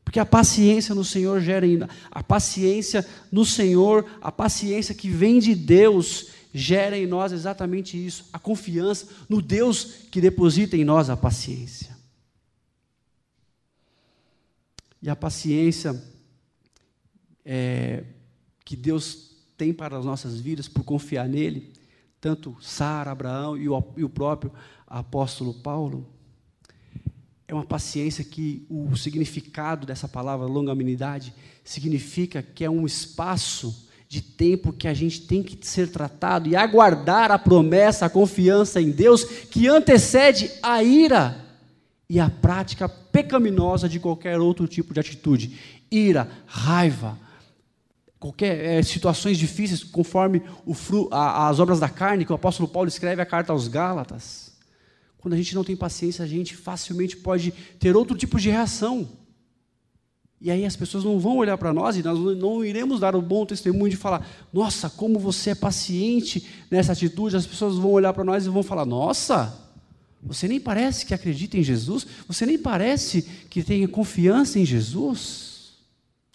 Porque 0.02 0.22
a 0.22 0.26
paciência 0.26 0.96
no 0.96 1.04
Senhor 1.04 1.42
gera 1.42 1.66
ainda, 1.66 1.90
a 2.10 2.24
paciência 2.24 3.06
no 3.30 3.44
Senhor, 3.44 4.06
a 4.22 4.32
paciência 4.32 4.96
que 4.96 5.10
vem 5.10 5.40
de 5.40 5.54
Deus, 5.54 6.28
gera 6.54 6.98
em 6.98 7.06
nós 7.06 7.34
exatamente 7.34 7.98
isso, 7.98 8.30
a 8.32 8.40
confiança 8.40 9.08
no 9.28 9.42
Deus 9.42 10.06
que 10.10 10.22
deposita 10.22 10.78
em 10.78 10.86
nós 10.86 11.10
a 11.10 11.18
paciência. 11.18 11.97
E 15.02 15.10
a 15.10 15.16
paciência 15.16 16.02
é, 17.46 18.04
que 18.66 18.76
Deus 18.76 19.36
tem 19.58 19.74
para 19.74 19.98
as 19.98 20.06
nossas 20.06 20.40
vidas 20.40 20.68
por 20.68 20.84
confiar 20.84 21.28
nele, 21.28 21.74
tanto 22.20 22.56
Sara, 22.62 23.12
Abraão 23.12 23.58
e 23.58 23.70
o, 23.70 23.84
e 23.96 24.04
o 24.04 24.10
próprio 24.10 24.52
apóstolo 24.86 25.54
Paulo, 25.54 26.08
é 27.48 27.54
uma 27.54 27.66
paciência 27.66 28.24
que 28.24 28.66
o 28.70 28.96
significado 28.96 29.88
dessa 29.88 30.08
palavra 30.08 30.46
longanimidade 30.46 31.34
significa 31.64 32.44
que 32.44 32.66
é 32.66 32.70
um 32.70 32.86
espaço 32.86 33.88
de 34.10 34.22
tempo 34.22 34.74
que 34.74 34.88
a 34.88 34.94
gente 34.94 35.22
tem 35.22 35.42
que 35.42 35.58
ser 35.66 35.90
tratado 35.92 36.50
e 36.50 36.56
aguardar 36.56 37.32
a 37.32 37.40
promessa, 37.40 38.06
a 38.06 38.10
confiança 38.10 38.82
em 38.82 38.92
Deus 38.92 39.24
que 39.24 39.68
antecede 39.68 40.52
a 40.62 40.84
ira 40.84 41.47
e 42.10 42.20
a 42.20 42.30
prática 42.30 42.88
pecaminosa 42.88 43.90
de 43.90 44.00
qualquer 44.00 44.40
outro 44.40 44.68
tipo 44.68 44.94
de 44.94 45.00
atitude. 45.00 45.60
Ira, 45.92 46.30
raiva, 46.46 47.18
qualquer 48.20 48.64
é, 48.64 48.84
situações 48.84 49.38
difíceis, 49.38 49.84
conforme 49.84 50.42
fru, 50.74 51.10
a, 51.12 51.50
as 51.50 51.60
obras 51.60 51.80
da 51.80 51.90
carne, 51.90 52.26
que 52.26 52.32
o 52.32 52.36
apóstolo 52.36 52.70
Paulo 52.70 52.88
escreve 52.88 53.22
a 53.22 53.26
carta 53.26 53.52
aos 53.52 53.68
Gálatas. 53.68 54.56
Quando 55.18 55.34
a 55.34 55.38
gente 55.38 55.54
não 55.54 55.64
tem 55.64 55.76
paciência, 55.76 56.24
a 56.24 56.28
gente 56.28 56.56
facilmente 56.56 57.18
pode 57.18 57.52
ter 57.80 57.96
outro 57.96 58.16
tipo 58.18 58.40
de 58.40 58.50
reação. 58.50 59.10
E 60.40 60.52
aí 60.52 60.66
as 60.66 60.76
pessoas 60.76 61.04
não 61.04 61.20
vão 61.20 61.38
olhar 61.38 61.58
para 61.58 61.74
nós 61.74 61.98
e 61.98 62.04
nós 62.04 62.18
não 62.38 62.64
iremos 62.64 63.00
dar 63.00 63.16
o 63.16 63.22
bom 63.22 63.46
testemunho 63.46 63.90
de 63.90 63.98
falar: 63.98 64.26
Nossa, 64.54 64.88
como 64.88 65.18
você 65.18 65.50
é 65.50 65.56
paciente 65.56 66.48
nessa 66.70 66.92
atitude. 66.92 67.36
As 67.36 67.48
pessoas 67.48 67.76
vão 67.76 67.92
olhar 67.92 68.14
para 68.14 68.24
nós 68.24 68.46
e 68.46 68.50
vão 68.50 68.62
falar: 68.62 68.86
Nossa, 68.86 69.67
você 70.22 70.48
nem 70.48 70.60
parece 70.60 71.06
que 71.06 71.14
acredita 71.14 71.58
em 71.58 71.64
Jesus, 71.64 72.06
você 72.28 72.46
nem 72.46 72.58
parece 72.58 73.22
que 73.50 73.64
tem 73.64 73.88
confiança 73.88 74.60
em 74.60 74.66
Jesus. 74.66 75.48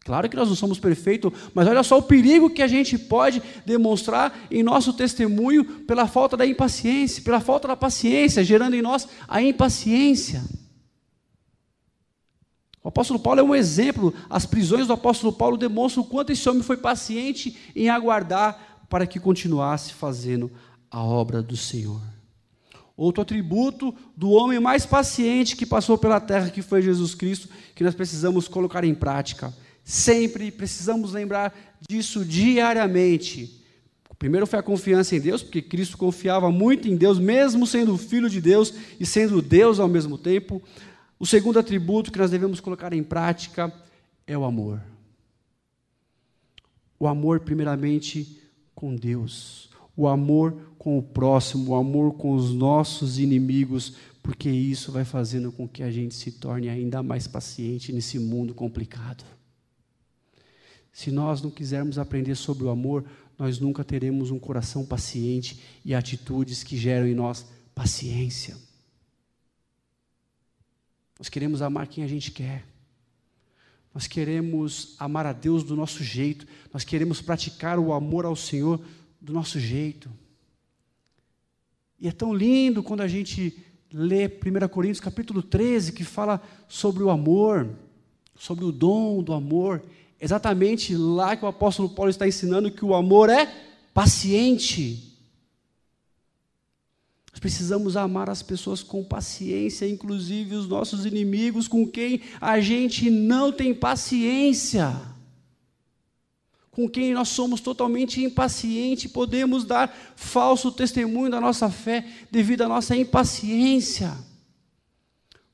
Claro 0.05 0.29
que 0.29 0.37
nós 0.37 0.49
não 0.49 0.57
somos 0.57 0.81
perfeitos, 0.81 1.33
mas 1.55 1.69
olha 1.69 1.83
só 1.83 1.99
o 1.99 2.03
perigo 2.03 2.51
que 2.51 2.63
a 2.63 2.67
gente 2.67 2.99
pode 2.99 3.41
demonstrar 3.65 4.47
em 4.51 4.63
nosso 4.63 4.93
testemunho 4.93 5.65
pela 5.83 6.09
falta 6.09 6.37
da 6.37 6.45
impaciência, 6.45 7.23
pela 7.23 7.41
falta 7.41 7.69
da 7.69 7.77
paciência, 7.77 8.43
gerando 8.43 8.75
em 8.75 8.83
nós 8.83 9.07
a 9.29 9.41
impaciência. 9.41 10.43
O 12.83 12.89
apóstolo 12.89 13.21
Paulo 13.21 13.39
é 13.39 13.45
um 13.45 13.55
exemplo, 13.55 14.13
as 14.29 14.45
prisões 14.45 14.89
do 14.89 14.93
apóstolo 14.93 15.33
Paulo 15.33 15.57
demonstram 15.57 16.03
o 16.03 16.07
quanto 16.07 16.33
esse 16.33 16.49
homem 16.49 16.65
foi 16.65 16.77
paciente 16.77 17.57
em 17.77 17.89
aguardar 17.89 18.85
para 18.89 19.07
que 19.07 19.21
continuasse 19.21 19.95
fazendo 19.95 20.51
a 20.91 21.01
obra 21.01 21.41
do 21.41 21.57
Senhor. 21.57 22.01
Outro 23.03 23.23
atributo 23.23 23.95
do 24.17 24.31
homem 24.31 24.61
mais 24.61 24.87
paciente 24.87 25.57
que 25.57 25.67
passou 25.67 25.99
pela 25.99 26.21
terra, 26.21 26.51
que 26.51 26.63
foi 26.63 26.83
Jesus 26.83 27.15
Cristo, 27.15 27.49
que 27.75 27.85
nós 27.85 27.95
precisamos 27.95 28.49
colocar 28.49 28.85
em 28.85 28.95
prática 28.95 29.53
Sempre 29.85 30.51
precisamos 30.51 31.13
lembrar 31.13 31.53
disso 31.89 32.25
diariamente. 32.25 33.61
O 34.09 34.15
primeiro 34.15 34.47
foi 34.47 34.59
a 34.59 34.63
confiança 34.63 35.17
em 35.17 35.21
Deus, 35.21 35.43
porque 35.43 35.61
Cristo 35.61 35.99
confiava 35.99 36.51
muito 36.51 36.89
em 36.89 36.97
Deus, 36.97 37.19
mesmo 37.19 37.67
sendo 37.67 37.99
filho 37.99 38.31
de 38.31 38.41
Deus 38.41 38.73
e 39.01 39.05
sendo 39.05 39.43
Deus 39.43 39.81
ao 39.81 39.89
mesmo 39.89 40.17
tempo. 40.17 40.63
O 41.19 41.27
segundo 41.27 41.59
atributo 41.59 42.13
que 42.13 42.19
nós 42.19 42.31
devemos 42.31 42.61
colocar 42.61 42.93
em 42.93 43.03
prática 43.03 43.73
é 44.27 44.39
o 44.39 44.45
amor. 44.45 44.81
O 46.99 47.09
amor, 47.09 47.41
primeiramente, 47.41 48.41
com 48.75 48.95
Deus. 48.95 49.69
O 49.97 50.07
amor 50.07 50.72
com 50.83 50.99
o 50.99 51.03
próximo, 51.03 51.71
o 51.71 51.75
amor 51.77 52.15
com 52.15 52.33
os 52.33 52.53
nossos 52.53 53.17
inimigos, 53.17 53.95
porque 54.21 54.51
isso 54.51 54.91
vai 54.91 55.05
fazendo 55.05 55.53
com 55.53 55.69
que 55.69 55.81
a 55.81 55.93
gente 55.93 56.13
se 56.13 56.33
torne 56.33 56.69
ainda 56.69 57.05
mais 57.05 57.29
paciente 57.29 57.93
nesse 57.93 58.19
mundo 58.19 58.53
complicado. 58.53 59.25
Se 60.93 61.13
nós 61.13 61.41
não 61.41 61.53
quisermos 61.53 61.99
aprender 61.99 62.35
sobre 62.35 62.65
o 62.65 62.69
amor, 62.69 63.05
nós 63.39 63.61
nunca 63.61 63.85
teremos 63.85 64.33
um 64.33 64.41
coração 64.41 64.85
paciente 64.85 65.61
e 65.85 65.95
atitudes 65.95 66.65
que 66.65 66.77
geram 66.77 67.07
em 67.07 67.15
nós 67.15 67.47
paciência. 67.77 68.57
Nós 71.17 71.29
queremos 71.29 71.63
amar 71.63 71.87
quem 71.87 72.03
a 72.03 72.09
gente 72.09 72.33
quer. 72.33 72.67
Nós 73.95 74.09
queremos 74.09 74.97
amar 74.99 75.27
a 75.27 75.33
Deus 75.33 75.63
do 75.63 75.77
nosso 75.77 76.03
jeito. 76.03 76.45
Nós 76.73 76.83
queremos 76.83 77.23
praticar 77.23 77.79
o 77.79 77.93
amor 77.93 78.25
ao 78.25 78.35
Senhor 78.35 78.85
do 79.21 79.33
nosso 79.33 79.61
jeito. 79.61 80.11
E 82.03 82.09
é 82.09 82.13
tão 82.13 82.35
lindo 82.35 82.83
quando 82.83 83.01
a 83.01 83.09
gente 83.09 83.57
lê 83.91 84.27
1 84.27 84.69
Coríntios 84.69 85.01
capítulo 85.01 85.43
13, 85.43 85.93
que 85.93 86.05
fala 86.05 86.43
sobre 86.69 87.03
o 87.03 87.09
amor, 87.09 87.71
sobre 88.37 88.67
o 88.67 88.73
dom 88.73 89.23
do 89.23 89.33
amor 89.33 89.83
exatamente 90.23 90.95
lá 90.97 91.35
que 91.35 91.45
o 91.45 91.49
apóstolo 91.49 91.89
Paulo 91.89 92.09
está 92.09 92.29
ensinando 92.29 92.71
que 92.71 92.85
o 92.85 92.95
amor 92.95 93.29
é 93.29 93.53
paciente. 93.93 95.19
Nós 97.33 97.41
precisamos 97.41 97.97
amar 97.97 98.31
as 98.31 98.41
pessoas 98.41 98.85
com 98.85 99.03
paciência, 99.03 99.89
inclusive 99.89 100.55
os 100.55 100.69
nossos 100.69 101.05
inimigos, 101.05 101.67
com 101.67 101.85
quem 101.85 102.21
a 102.41 102.61
gente 102.61 103.11
não 103.11 103.51
tem 103.51 103.75
paciência. 103.75 105.12
Com 106.73 106.89
quem 106.89 107.13
nós 107.13 107.29
somos 107.29 107.61
totalmente 107.61 108.25
impacientes, 108.25 109.13
podemos 109.13 109.63
dar 109.63 109.95
falso 110.17 110.73
testemunho 110.73 111.31
da 111.31 111.39
nossa 111.39 111.69
fé 111.69 112.03
devido 112.31 112.63
à 112.63 112.69
nossa 112.69 112.97
impaciência. 112.97 114.11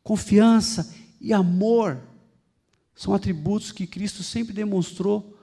Confiança 0.00 0.94
e 1.20 1.32
amor 1.32 2.00
são 2.94 3.12
atributos 3.12 3.72
que 3.72 3.84
Cristo 3.84 4.22
sempre 4.22 4.54
demonstrou, 4.54 5.36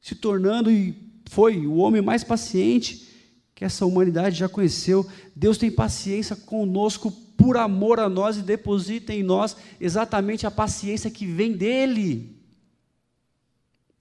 se 0.00 0.16
tornando 0.16 0.72
e 0.72 1.22
foi 1.30 1.68
o 1.68 1.76
homem 1.76 2.02
mais 2.02 2.24
paciente 2.24 3.08
que 3.54 3.64
essa 3.64 3.86
humanidade 3.86 4.36
já 4.36 4.48
conheceu. 4.48 5.08
Deus 5.36 5.56
tem 5.56 5.70
paciência 5.70 6.34
conosco 6.34 7.12
por 7.36 7.56
amor 7.56 8.00
a 8.00 8.08
nós 8.08 8.38
e 8.38 8.42
deposita 8.42 9.14
em 9.14 9.22
nós 9.22 9.56
exatamente 9.80 10.48
a 10.48 10.50
paciência 10.50 11.08
que 11.12 11.26
vem 11.26 11.52
dele. 11.52 12.41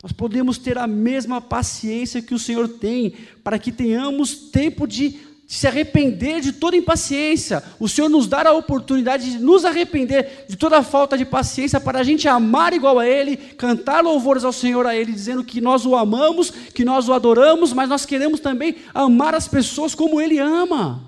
Nós 0.01 0.11
podemos 0.11 0.57
ter 0.57 0.77
a 0.77 0.87
mesma 0.87 1.39
paciência 1.39 2.21
que 2.21 2.33
o 2.33 2.39
Senhor 2.39 2.67
tem, 2.67 3.13
para 3.43 3.59
que 3.59 3.71
tenhamos 3.71 4.33
tempo 4.35 4.87
de 4.87 5.19
se 5.45 5.67
arrepender 5.67 6.39
de 6.39 6.53
toda 6.53 6.77
impaciência. 6.77 7.61
O 7.79 7.87
Senhor 7.87 8.09
nos 8.09 8.25
dá 8.25 8.41
a 8.47 8.53
oportunidade 8.53 9.31
de 9.31 9.37
nos 9.37 9.63
arrepender 9.63 10.45
de 10.47 10.55
toda 10.55 10.81
falta 10.81 11.17
de 11.17 11.25
paciência 11.25 11.79
para 11.79 11.99
a 11.99 12.03
gente 12.03 12.27
amar 12.27 12.73
igual 12.73 12.97
a 12.97 13.05
Ele, 13.05 13.35
cantar 13.35 14.01
louvores 14.01 14.43
ao 14.43 14.53
Senhor 14.53 14.87
a 14.87 14.95
Ele, 14.95 15.11
dizendo 15.11 15.43
que 15.43 15.61
nós 15.61 15.85
o 15.85 15.95
amamos, 15.95 16.49
que 16.49 16.85
nós 16.85 17.07
o 17.07 17.13
adoramos, 17.13 17.73
mas 17.73 17.89
nós 17.89 18.05
queremos 18.05 18.39
também 18.39 18.77
amar 18.93 19.35
as 19.35 19.47
pessoas 19.47 19.93
como 19.93 20.19
Ele 20.21 20.39
ama. 20.39 21.03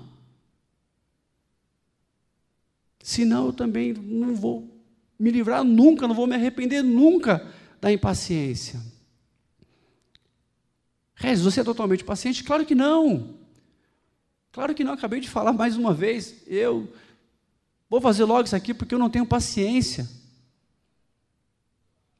Senão 3.02 3.46
eu 3.46 3.52
também 3.52 3.92
não 3.94 4.34
vou 4.34 4.68
me 5.18 5.30
livrar 5.30 5.64
nunca, 5.64 6.06
não 6.06 6.14
vou 6.14 6.26
me 6.26 6.34
arrepender 6.36 6.82
nunca 6.82 7.44
da 7.84 7.92
impaciência. 7.92 8.80
Rez, 11.14 11.42
você 11.42 11.60
é 11.60 11.64
totalmente 11.64 12.02
paciente? 12.02 12.42
Claro 12.42 12.64
que 12.64 12.74
não. 12.74 13.34
Claro 14.50 14.74
que 14.74 14.82
não, 14.82 14.94
acabei 14.94 15.20
de 15.20 15.28
falar 15.28 15.52
mais 15.52 15.76
uma 15.76 15.92
vez. 15.92 16.34
Eu 16.46 16.90
vou 17.90 18.00
fazer 18.00 18.24
logo 18.24 18.44
isso 18.44 18.56
aqui 18.56 18.72
porque 18.72 18.94
eu 18.94 18.98
não 18.98 19.10
tenho 19.10 19.26
paciência. 19.26 20.08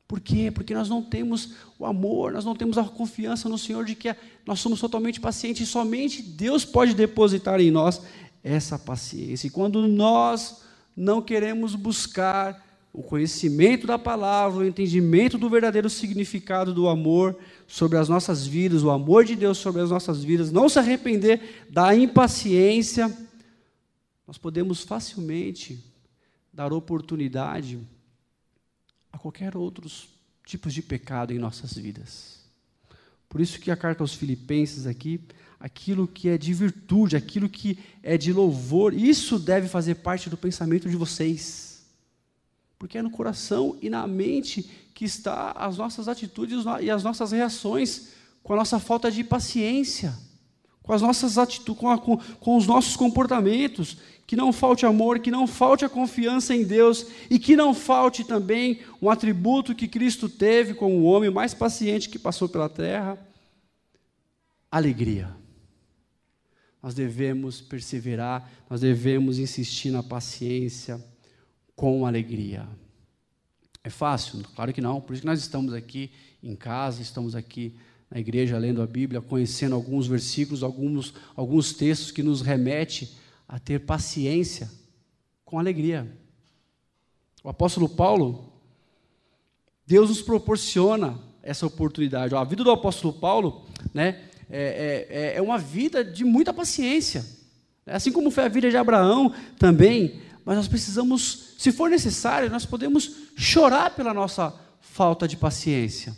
Por 0.06 0.20
quê? 0.20 0.50
Porque 0.50 0.74
nós 0.74 0.90
não 0.90 1.02
temos 1.02 1.54
o 1.78 1.86
amor, 1.86 2.32
nós 2.32 2.44
não 2.44 2.54
temos 2.54 2.76
a 2.76 2.84
confiança 2.84 3.48
no 3.48 3.56
Senhor 3.56 3.86
de 3.86 3.94
que 3.94 4.14
nós 4.44 4.60
somos 4.60 4.78
totalmente 4.78 5.18
pacientes 5.18 5.66
e 5.66 5.70
somente 5.70 6.20
Deus 6.20 6.62
pode 6.62 6.92
depositar 6.92 7.58
em 7.58 7.70
nós 7.70 8.02
essa 8.42 8.78
paciência. 8.78 9.46
E 9.46 9.50
quando 9.50 9.88
nós 9.88 10.60
não 10.94 11.22
queremos 11.22 11.74
buscar 11.74 12.63
o 12.94 13.02
conhecimento 13.02 13.88
da 13.88 13.98
palavra, 13.98 14.60
o 14.60 14.64
entendimento 14.64 15.36
do 15.36 15.50
verdadeiro 15.50 15.90
significado 15.90 16.72
do 16.72 16.88
amor 16.88 17.36
sobre 17.66 17.98
as 17.98 18.08
nossas 18.08 18.46
vidas, 18.46 18.84
o 18.84 18.90
amor 18.90 19.24
de 19.24 19.34
Deus 19.34 19.58
sobre 19.58 19.82
as 19.82 19.90
nossas 19.90 20.22
vidas, 20.22 20.52
não 20.52 20.68
se 20.68 20.78
arrepender 20.78 21.66
da 21.68 21.92
impaciência, 21.92 23.12
nós 24.24 24.38
podemos 24.38 24.84
facilmente 24.84 25.84
dar 26.52 26.72
oportunidade 26.72 27.80
a 29.12 29.18
qualquer 29.18 29.56
outros 29.56 30.08
tipos 30.46 30.72
de 30.72 30.80
pecado 30.80 31.32
em 31.32 31.38
nossas 31.38 31.74
vidas. 31.74 32.44
Por 33.28 33.40
isso 33.40 33.58
que 33.58 33.72
a 33.72 33.76
carta 33.76 34.04
aos 34.04 34.14
Filipenses 34.14 34.86
aqui, 34.86 35.20
aquilo 35.58 36.06
que 36.06 36.28
é 36.28 36.38
de 36.38 36.54
virtude, 36.54 37.16
aquilo 37.16 37.48
que 37.48 37.76
é 38.04 38.16
de 38.16 38.32
louvor, 38.32 38.94
isso 38.94 39.36
deve 39.36 39.66
fazer 39.66 39.96
parte 39.96 40.30
do 40.30 40.36
pensamento 40.36 40.88
de 40.88 40.94
vocês 40.94 41.73
porque 42.78 42.98
é 42.98 43.02
no 43.02 43.10
coração 43.10 43.76
e 43.80 43.88
na 43.88 44.06
mente 44.06 44.68
que 44.94 45.04
está 45.04 45.52
as 45.52 45.76
nossas 45.76 46.08
atitudes 46.08 46.64
e 46.80 46.90
as 46.90 47.02
nossas 47.02 47.32
reações 47.32 48.08
com 48.42 48.52
a 48.52 48.56
nossa 48.56 48.78
falta 48.78 49.10
de 49.10 49.24
paciência, 49.24 50.14
com 50.82 50.92
as 50.92 51.00
nossas 51.00 51.38
atitudes, 51.38 51.80
com, 51.80 51.88
a, 51.88 51.98
com, 51.98 52.18
com 52.18 52.56
os 52.56 52.66
nossos 52.66 52.94
comportamentos, 52.94 53.96
que 54.26 54.36
não 54.36 54.52
falte 54.52 54.86
amor, 54.86 55.18
que 55.18 55.30
não 55.30 55.46
falte 55.46 55.84
a 55.84 55.88
confiança 55.88 56.54
em 56.54 56.62
Deus 56.62 57.06
e 57.30 57.38
que 57.38 57.56
não 57.56 57.74
falte 57.74 58.22
também 58.22 58.80
um 59.00 59.10
atributo 59.10 59.74
que 59.74 59.88
Cristo 59.88 60.28
teve 60.28 60.74
como 60.74 60.96
o 60.96 61.04
homem 61.04 61.30
mais 61.30 61.54
paciente 61.54 62.08
que 62.08 62.18
passou 62.18 62.48
pela 62.48 62.68
terra, 62.68 63.18
alegria. 64.70 65.34
Nós 66.82 66.94
devemos 66.94 67.62
perseverar, 67.62 68.50
nós 68.68 68.82
devemos 68.82 69.38
insistir 69.38 69.90
na 69.90 70.02
paciência 70.02 71.02
com 71.74 72.06
alegria. 72.06 72.66
É 73.82 73.90
fácil? 73.90 74.42
Claro 74.54 74.72
que 74.72 74.80
não. 74.80 75.00
Por 75.00 75.12
isso 75.12 75.22
que 75.22 75.26
nós 75.26 75.40
estamos 75.40 75.74
aqui 75.74 76.10
em 76.42 76.56
casa, 76.56 77.02
estamos 77.02 77.34
aqui 77.34 77.74
na 78.10 78.20
igreja 78.20 78.56
lendo 78.58 78.80
a 78.80 78.86
Bíblia, 78.86 79.20
conhecendo 79.20 79.74
alguns 79.74 80.06
versículos, 80.06 80.62
alguns, 80.62 81.14
alguns 81.34 81.72
textos 81.72 82.10
que 82.10 82.22
nos 82.22 82.40
remete 82.40 83.16
a 83.48 83.58
ter 83.58 83.80
paciência 83.80 84.70
com 85.44 85.58
alegria. 85.58 86.10
O 87.42 87.48
apóstolo 87.48 87.88
Paulo, 87.88 88.52
Deus 89.86 90.08
nos 90.08 90.22
proporciona 90.22 91.18
essa 91.42 91.66
oportunidade. 91.66 92.34
A 92.34 92.44
vida 92.44 92.64
do 92.64 92.70
apóstolo 92.70 93.12
Paulo 93.12 93.66
né, 93.92 94.22
é, 94.48 95.06
é, 95.10 95.36
é 95.36 95.42
uma 95.42 95.58
vida 95.58 96.02
de 96.02 96.24
muita 96.24 96.54
paciência. 96.54 97.24
Assim 97.86 98.10
como 98.10 98.30
foi 98.30 98.44
a 98.44 98.48
vida 98.48 98.70
de 98.70 98.76
Abraão 98.76 99.34
também, 99.58 100.22
mas 100.44 100.56
nós 100.56 100.68
precisamos, 100.68 101.54
se 101.58 101.72
for 101.72 101.88
necessário, 101.88 102.50
nós 102.50 102.66
podemos 102.66 103.10
chorar 103.36 103.90
pela 103.94 104.12
nossa 104.12 104.54
falta 104.80 105.26
de 105.26 105.36
paciência. 105.36 106.14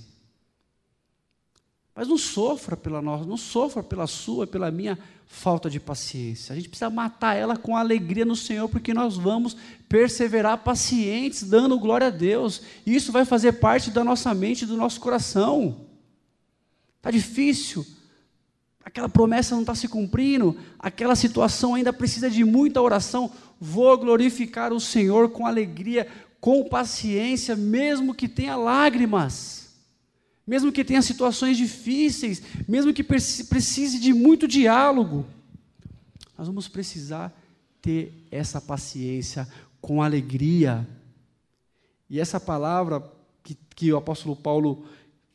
Mas 1.94 2.08
não 2.08 2.18
sofra 2.18 2.76
pela 2.76 3.00
nossa, 3.00 3.24
não 3.24 3.38
sofra 3.38 3.82
pela 3.82 4.06
sua, 4.06 4.46
pela 4.46 4.70
minha 4.70 4.98
falta 5.26 5.70
de 5.70 5.80
paciência. 5.80 6.52
A 6.52 6.56
gente 6.56 6.68
precisa 6.68 6.90
matar 6.90 7.34
ela 7.34 7.56
com 7.56 7.76
alegria 7.76 8.24
no 8.24 8.36
Senhor, 8.36 8.68
porque 8.68 8.92
nós 8.92 9.16
vamos 9.16 9.56
perseverar 9.88 10.58
pacientes, 10.58 11.42
dando 11.42 11.78
glória 11.78 12.08
a 12.08 12.10
Deus. 12.10 12.60
E 12.84 12.94
isso 12.94 13.10
vai 13.10 13.24
fazer 13.24 13.52
parte 13.52 13.90
da 13.90 14.04
nossa 14.04 14.34
mente 14.34 14.66
do 14.66 14.76
nosso 14.76 15.00
coração. 15.00 15.86
Está 16.98 17.10
difícil, 17.10 17.86
aquela 18.86 19.08
promessa 19.08 19.54
não 19.54 19.62
está 19.62 19.74
se 19.74 19.88
cumprindo, 19.88 20.56
aquela 20.78 21.16
situação 21.16 21.74
ainda 21.74 21.92
precisa 21.92 22.30
de 22.30 22.44
muita 22.44 22.80
oração 22.80 23.32
vou 23.60 23.96
glorificar 23.98 24.72
o 24.72 24.80
Senhor 24.80 25.30
com 25.30 25.46
alegria, 25.46 26.06
com 26.40 26.68
paciência, 26.68 27.56
mesmo 27.56 28.14
que 28.14 28.28
tenha 28.28 28.54
lágrimas, 28.54 29.74
mesmo 30.46 30.70
que 30.70 30.84
tenha 30.84 31.02
situações 31.02 31.56
difíceis, 31.56 32.42
mesmo 32.68 32.92
que 32.92 33.02
precise 33.02 33.98
de 33.98 34.12
muito 34.12 34.46
diálogo. 34.46 35.26
Nós 36.38 36.46
vamos 36.46 36.68
precisar 36.68 37.36
ter 37.82 38.12
essa 38.30 38.60
paciência 38.60 39.48
com 39.80 40.02
alegria. 40.02 40.86
E 42.08 42.20
essa 42.20 42.38
palavra 42.38 43.02
que, 43.42 43.56
que 43.74 43.92
o 43.92 43.96
apóstolo 43.96 44.36
Paulo 44.36 44.86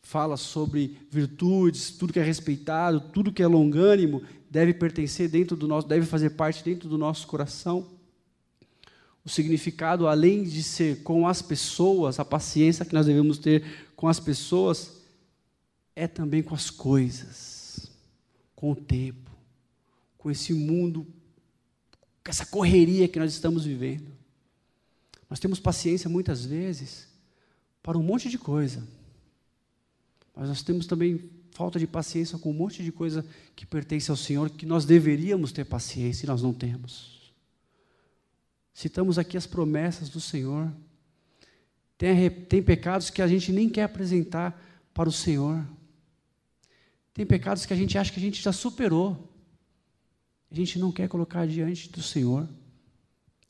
fala 0.01 0.35
sobre 0.37 0.97
virtudes, 1.09 1.91
tudo 1.91 2.13
que 2.13 2.19
é 2.19 2.23
respeitado, 2.23 2.99
tudo 2.99 3.31
que 3.31 3.43
é 3.43 3.47
longânimo, 3.47 4.21
deve 4.49 4.73
pertencer 4.73 5.29
dentro 5.29 5.55
do 5.55 5.67
nosso, 5.67 5.87
deve 5.87 6.05
fazer 6.05 6.31
parte 6.31 6.63
dentro 6.63 6.89
do 6.89 6.97
nosso 6.97 7.27
coração. 7.27 7.87
O 9.23 9.29
significado, 9.29 10.07
além 10.07 10.43
de 10.43 10.63
ser 10.63 11.03
com 11.03 11.27
as 11.27 11.41
pessoas, 11.41 12.19
a 12.19 12.25
paciência 12.25 12.83
que 12.83 12.93
nós 12.93 13.05
devemos 13.05 13.37
ter 13.37 13.91
com 13.95 14.07
as 14.07 14.19
pessoas, 14.19 15.01
é 15.95 16.07
também 16.07 16.41
com 16.41 16.55
as 16.55 16.69
coisas, 16.69 17.91
com 18.55 18.71
o 18.71 18.75
tempo, 18.75 19.29
com 20.17 20.31
esse 20.31 20.53
mundo, 20.53 21.05
com 22.23 22.31
essa 22.31 22.45
correria 22.45 23.07
que 23.07 23.19
nós 23.19 23.31
estamos 23.31 23.63
vivendo. 23.63 24.11
Nós 25.29 25.39
temos 25.39 25.59
paciência 25.59 26.09
muitas 26.09 26.43
vezes 26.43 27.07
para 27.81 27.97
um 27.97 28.03
monte 28.03 28.29
de 28.29 28.37
coisa, 28.37 28.85
mas 30.41 30.49
nós 30.49 30.63
temos 30.63 30.87
também 30.87 31.29
falta 31.51 31.77
de 31.77 31.85
paciência 31.85 32.35
com 32.35 32.49
um 32.49 32.53
monte 32.53 32.83
de 32.83 32.91
coisa 32.91 33.23
que 33.55 33.63
pertence 33.63 34.09
ao 34.09 34.17
Senhor, 34.17 34.49
que 34.49 34.65
nós 34.65 34.85
deveríamos 34.85 35.51
ter 35.51 35.65
paciência 35.65 36.25
e 36.25 36.27
nós 36.27 36.41
não 36.41 36.51
temos. 36.51 37.31
Citamos 38.73 39.19
aqui 39.19 39.37
as 39.37 39.45
promessas 39.45 40.09
do 40.09 40.19
Senhor. 40.19 40.73
Tem, 41.95 42.27
tem 42.31 42.63
pecados 42.63 43.11
que 43.11 43.21
a 43.21 43.27
gente 43.27 43.51
nem 43.51 43.69
quer 43.69 43.83
apresentar 43.83 44.59
para 44.95 45.07
o 45.07 45.11
Senhor. 45.11 45.63
Tem 47.13 47.23
pecados 47.23 47.63
que 47.63 47.73
a 47.73 47.77
gente 47.77 47.95
acha 47.95 48.11
que 48.11 48.19
a 48.19 48.23
gente 48.23 48.41
já 48.41 48.51
superou. 48.51 49.31
A 50.49 50.55
gente 50.55 50.79
não 50.79 50.91
quer 50.91 51.07
colocar 51.07 51.45
diante 51.45 51.87
do 51.87 52.01
Senhor. 52.01 52.49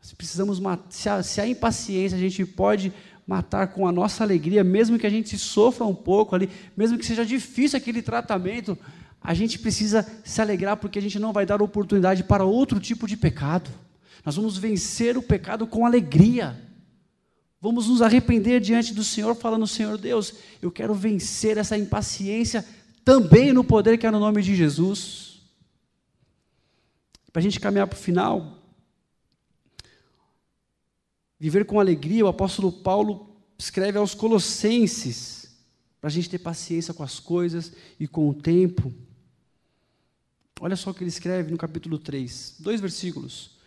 Se 0.01 0.13
precisamos 0.13 0.59
se 0.89 1.07
a, 1.07 1.23
se 1.23 1.45
impaciência 1.45 2.17
a 2.17 2.21
gente 2.21 2.43
pode 2.45 2.91
matar 3.31 3.67
com 3.67 3.87
a 3.87 3.93
nossa 3.93 4.25
alegria, 4.25 4.61
mesmo 4.61 4.99
que 4.99 5.07
a 5.07 5.09
gente 5.09 5.37
sofra 5.37 5.85
um 5.85 5.95
pouco 5.95 6.35
ali, 6.35 6.49
mesmo 6.75 6.97
que 6.97 7.05
seja 7.05 7.25
difícil 7.25 7.77
aquele 7.77 8.01
tratamento, 8.01 8.77
a 9.21 9.33
gente 9.33 9.57
precisa 9.57 10.05
se 10.21 10.41
alegrar 10.41 10.75
porque 10.75 10.99
a 10.99 11.01
gente 11.01 11.17
não 11.17 11.31
vai 11.31 11.45
dar 11.45 11.61
oportunidade 11.61 12.25
para 12.25 12.43
outro 12.43 12.77
tipo 12.77 13.07
de 13.07 13.15
pecado. 13.15 13.69
Nós 14.25 14.35
vamos 14.35 14.57
vencer 14.57 15.17
o 15.17 15.21
pecado 15.21 15.65
com 15.65 15.85
alegria. 15.85 16.61
Vamos 17.61 17.87
nos 17.87 18.01
arrepender 18.01 18.59
diante 18.59 18.93
do 18.93 19.03
Senhor, 19.03 19.33
falando: 19.33 19.65
Senhor 19.65 19.97
Deus, 19.97 20.33
eu 20.61 20.69
quero 20.69 20.93
vencer 20.93 21.57
essa 21.57 21.77
impaciência 21.77 22.65
também 23.05 23.53
no 23.53 23.63
poder 23.63 23.97
que 23.97 24.05
é 24.05 24.11
no 24.11 24.19
nome 24.19 24.41
de 24.41 24.53
Jesus. 24.55 25.39
Para 27.31 27.39
a 27.39 27.43
gente 27.43 27.61
caminhar 27.61 27.87
para 27.87 27.97
o 27.97 28.01
final, 28.01 28.60
viver 31.41 31.65
com 31.65 31.79
alegria, 31.79 32.23
o 32.23 32.27
apóstolo 32.27 32.71
Paulo 32.71 33.35
escreve 33.57 33.97
aos 33.97 34.13
Colossenses, 34.13 35.57
para 35.99 36.07
a 36.07 36.11
gente 36.11 36.29
ter 36.29 36.37
paciência 36.37 36.93
com 36.93 37.01
as 37.01 37.19
coisas 37.19 37.73
e 37.99 38.07
com 38.07 38.29
o 38.29 38.33
tempo. 38.33 38.93
Olha 40.59 40.75
só 40.75 40.91
o 40.91 40.93
que 40.93 41.01
ele 41.01 41.09
escreve 41.09 41.49
no 41.49 41.57
capítulo 41.57 41.97
3, 41.97 42.57
dois 42.59 42.79
versículos. 42.79 43.59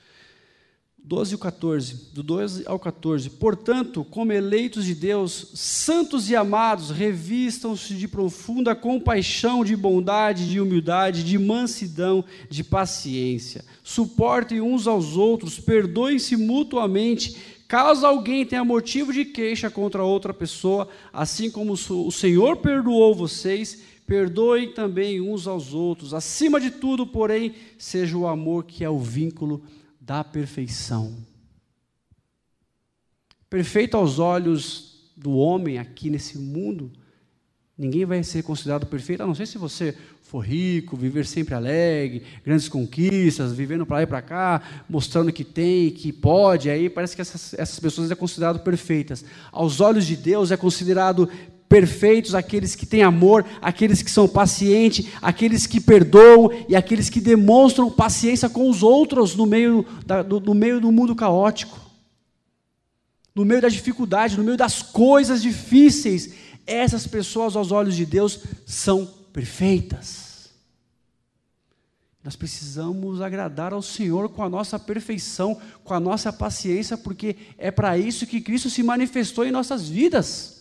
12 1.07 1.35
e 1.35 1.39
14, 1.39 1.95
do 2.15 2.23
12 2.23 2.63
ao 2.67 2.79
14. 2.79 3.29
Portanto, 3.29 4.03
como 4.05 4.33
eleitos 4.33 4.87
de 4.87 4.95
Deus, 4.95 5.51
santos 5.55 6.31
e 6.31 6.37
amados, 6.37 6.91
revistam-se 6.91 7.93
de 7.95 8.09
profunda 8.09 8.75
compaixão, 8.75 9.63
de 9.63 9.77
bondade, 9.77 10.49
de 10.49 10.59
humildade, 10.59 11.23
de 11.23 11.39
mansidão, 11.39 12.25
de 12.49 12.65
paciência. 12.65 13.63
Suportem 13.83 14.63
uns 14.63 14.87
aos 14.87 15.15
outros, 15.15 15.61
perdoem-se 15.61 16.39
mutuamente, 16.39 17.37
caso 17.66 18.07
alguém 18.07 18.44
tenha 18.44 18.64
motivo 18.64 19.12
de 19.12 19.24
queixa 19.24 19.70
contra 19.70 20.05
outra 20.05 20.33
pessoa, 20.35 20.88
assim 21.12 21.50
como 21.50 21.72
o 21.72 22.12
Senhor 22.12 22.59
perdoou 22.59 23.14
vocês, 23.14 23.83
perdoem 24.07 24.72
também 24.72 25.20
uns 25.20 25.46
aos 25.46 25.72
outros. 25.72 26.12
Acima 26.14 26.61
de 26.61 26.70
tudo, 26.70 27.07
porém, 27.07 27.55
seja 27.79 28.16
o 28.16 28.27
amor 28.27 28.64
que 28.64 28.85
é 28.85 28.90
o 28.90 28.98
vínculo 28.98 29.62
da 30.00 30.22
perfeição. 30.22 31.16
Perfeito 33.48 33.96
aos 33.96 34.18
olhos 34.18 35.12
do 35.16 35.33
homem 35.33 35.79
aqui 35.79 36.11
nesse 36.11 36.38
mundo, 36.38 36.92
ninguém 37.79 38.05
vai 38.05 38.22
ser 38.22 38.42
considerado 38.42 38.87
perfeito, 38.87 39.22
a 39.22 39.27
não 39.27 39.35
ser 39.35 39.46
se 39.46 39.59
você 39.59 39.96
for 40.35 40.40
rico, 40.40 40.97
viver 40.97 41.27
sempre 41.27 41.55
alegre, 41.55 42.25
grandes 42.44 42.68
conquistas, 42.68 43.53
vivendo 43.53 43.87
para 43.87 43.99
lá 43.99 44.03
e 44.03 44.07
para 44.07 44.20
cá, 44.20 44.62
mostrando 44.88 45.33
que 45.33 45.44
tem, 45.44 45.92
que 45.92 46.12
pode, 46.12 46.68
aí 46.68 46.90
parece 46.90 47.14
que 47.14 47.23
essas, 47.23 47.55
essas 47.55 47.79
pessoas 47.79 48.11
é 48.11 48.16
considerado 48.16 48.59
perfeitas. 48.59 49.25
Aos 49.53 49.81
olhos 49.81 50.05
de 50.05 50.16
Deus 50.16 50.51
é 50.51 50.57
considerado 50.57 51.31
perfeitos 51.68 52.35
aqueles 52.35 52.75
que 52.75 52.85
têm 52.85 53.05
amor, 53.05 53.47
aqueles 53.62 54.03
que 54.03 54.11
são 54.11 54.27
pacientes, 54.27 55.07
aqueles 55.23 55.68
que 55.68 55.81
perdoam 55.81 56.51
e 56.68 56.75
aqueles 56.75 57.09
que 57.09 57.20
demonstram 57.20 57.88
paciência 57.88 58.49
com 58.49 58.68
os 58.68 58.83
outros 58.83 59.37
no 59.37 59.47
meio, 59.47 59.87
da, 60.05 60.20
do, 60.20 60.40
no 60.40 60.53
meio 60.53 60.81
do 60.81 60.90
mundo 60.90 61.14
caótico, 61.14 61.79
no 63.33 63.44
meio 63.44 63.62
da 63.62 63.68
dificuldade, 63.68 64.37
no 64.37 64.42
meio 64.42 64.57
das 64.57 64.83
coisas 64.83 65.40
difíceis. 65.40 66.35
Essas 66.66 67.07
pessoas, 67.07 67.55
aos 67.55 67.70
olhos 67.70 67.94
de 67.94 68.05
Deus, 68.05 68.40
são 68.66 69.09
perfeitas. 69.33 70.24
Nós 72.25 72.35
precisamos 72.35 73.21
agradar 73.21 73.75
ao 73.75 73.83
Senhor 73.83 74.31
com 74.31 74.43
a 74.43 74.49
nossa 74.49 74.79
perfeição, 74.79 75.61
com 75.85 75.93
a 75.93 76.01
nossa 76.01 76.33
paciência, 76.33 76.97
porque 76.97 77.37
é 77.59 77.71
para 77.71 77.99
isso 77.99 78.27
que 78.27 78.41
Cristo 78.41 78.71
se 78.71 78.83
manifestou 78.83 79.45
em 79.45 79.53
nossas 79.53 79.89
vidas 79.89 80.55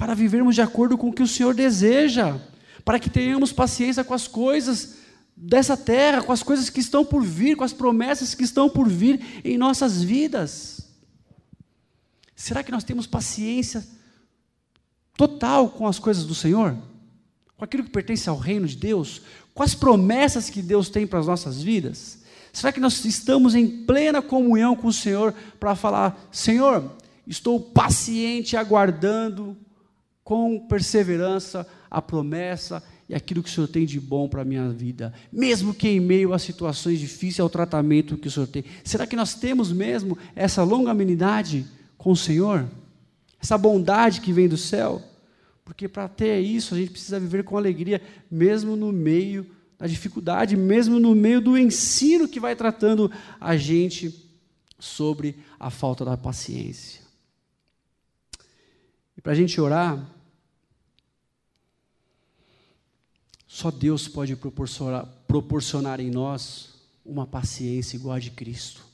para 0.00 0.14
vivermos 0.14 0.54
de 0.54 0.62
acordo 0.62 0.96
com 0.96 1.10
o 1.10 1.12
que 1.12 1.22
o 1.22 1.28
Senhor 1.28 1.52
deseja, 1.52 2.40
para 2.86 2.98
que 2.98 3.10
tenhamos 3.10 3.52
paciência 3.52 4.02
com 4.02 4.14
as 4.14 4.26
coisas 4.26 4.94
dessa 5.36 5.76
terra, 5.76 6.22
com 6.22 6.32
as 6.32 6.42
coisas 6.42 6.70
que 6.70 6.80
estão 6.80 7.04
por 7.04 7.22
vir, 7.22 7.54
com 7.54 7.64
as 7.64 7.74
promessas 7.74 8.34
que 8.34 8.42
estão 8.42 8.70
por 8.70 8.88
vir 8.88 9.42
em 9.44 9.58
nossas 9.58 10.02
vidas. 10.02 10.88
Será 12.34 12.62
que 12.62 12.72
nós 12.72 12.82
temos 12.82 13.06
paciência 13.06 13.86
total 15.18 15.68
com 15.68 15.86
as 15.86 15.98
coisas 15.98 16.24
do 16.24 16.34
Senhor? 16.34 16.74
Com 17.54 17.64
aquilo 17.66 17.84
que 17.84 17.90
pertence 17.90 18.26
ao 18.26 18.38
reino 18.38 18.66
de 18.66 18.76
Deus? 18.76 19.20
Com 19.54 19.62
as 19.62 19.74
promessas 19.74 20.48
que 20.48 20.62
Deus 20.62 20.88
tem 20.88 21.06
para 21.06 21.18
as 21.18 21.26
nossas 21.26 21.62
vidas? 21.62 22.20
Será 22.52 22.72
que 22.72 22.80
nós 22.80 23.04
estamos 23.04 23.54
em 23.54 23.66
plena 23.66 24.20
comunhão 24.20 24.74
com 24.74 24.88
o 24.88 24.92
Senhor 24.92 25.34
para 25.58 25.74
falar: 25.74 26.28
Senhor, 26.32 26.90
estou 27.26 27.60
paciente 27.60 28.56
aguardando 28.56 29.56
com 30.24 30.66
perseverança 30.66 31.66
a 31.90 32.00
promessa 32.00 32.82
e 33.08 33.14
aquilo 33.14 33.42
que 33.42 33.48
o 33.48 33.52
Senhor 33.52 33.66
tem 33.66 33.84
de 33.84 33.98
bom 33.98 34.28
para 34.28 34.42
a 34.42 34.44
minha 34.44 34.68
vida, 34.68 35.12
mesmo 35.32 35.74
que 35.74 35.88
em 35.88 35.98
meio 35.98 36.32
a 36.32 36.38
situações 36.38 37.00
difíceis, 37.00 37.40
ao 37.40 37.50
tratamento 37.50 38.16
que 38.16 38.28
o 38.28 38.30
Senhor 38.30 38.46
tem. 38.46 38.64
Será 38.84 39.06
que 39.06 39.16
nós 39.16 39.34
temos 39.34 39.72
mesmo 39.72 40.16
essa 40.36 40.62
longanimidade 40.62 41.66
com 41.98 42.12
o 42.12 42.16
Senhor? 42.16 42.68
Essa 43.42 43.58
bondade 43.58 44.20
que 44.20 44.32
vem 44.32 44.46
do 44.46 44.56
céu? 44.56 45.02
Porque 45.70 45.86
para 45.86 46.08
ter 46.08 46.40
isso, 46.40 46.74
a 46.74 46.78
gente 46.78 46.90
precisa 46.90 47.20
viver 47.20 47.44
com 47.44 47.56
alegria, 47.56 48.02
mesmo 48.28 48.74
no 48.74 48.90
meio 48.90 49.46
da 49.78 49.86
dificuldade, 49.86 50.56
mesmo 50.56 50.98
no 50.98 51.14
meio 51.14 51.40
do 51.40 51.56
ensino 51.56 52.26
que 52.26 52.40
vai 52.40 52.56
tratando 52.56 53.08
a 53.40 53.56
gente 53.56 54.28
sobre 54.80 55.38
a 55.60 55.70
falta 55.70 56.04
da 56.04 56.16
paciência. 56.16 57.02
E 59.16 59.20
para 59.20 59.30
a 59.30 59.34
gente 59.36 59.60
orar, 59.60 60.04
Só 63.46 63.70
Deus 63.70 64.08
pode 64.08 64.34
proporcionar, 64.34 65.06
proporcionar 65.28 66.00
em 66.00 66.10
nós 66.10 66.74
uma 67.04 67.26
paciência 67.26 67.96
igual 67.96 68.16
a 68.16 68.18
de 68.18 68.32
Cristo. 68.32 68.84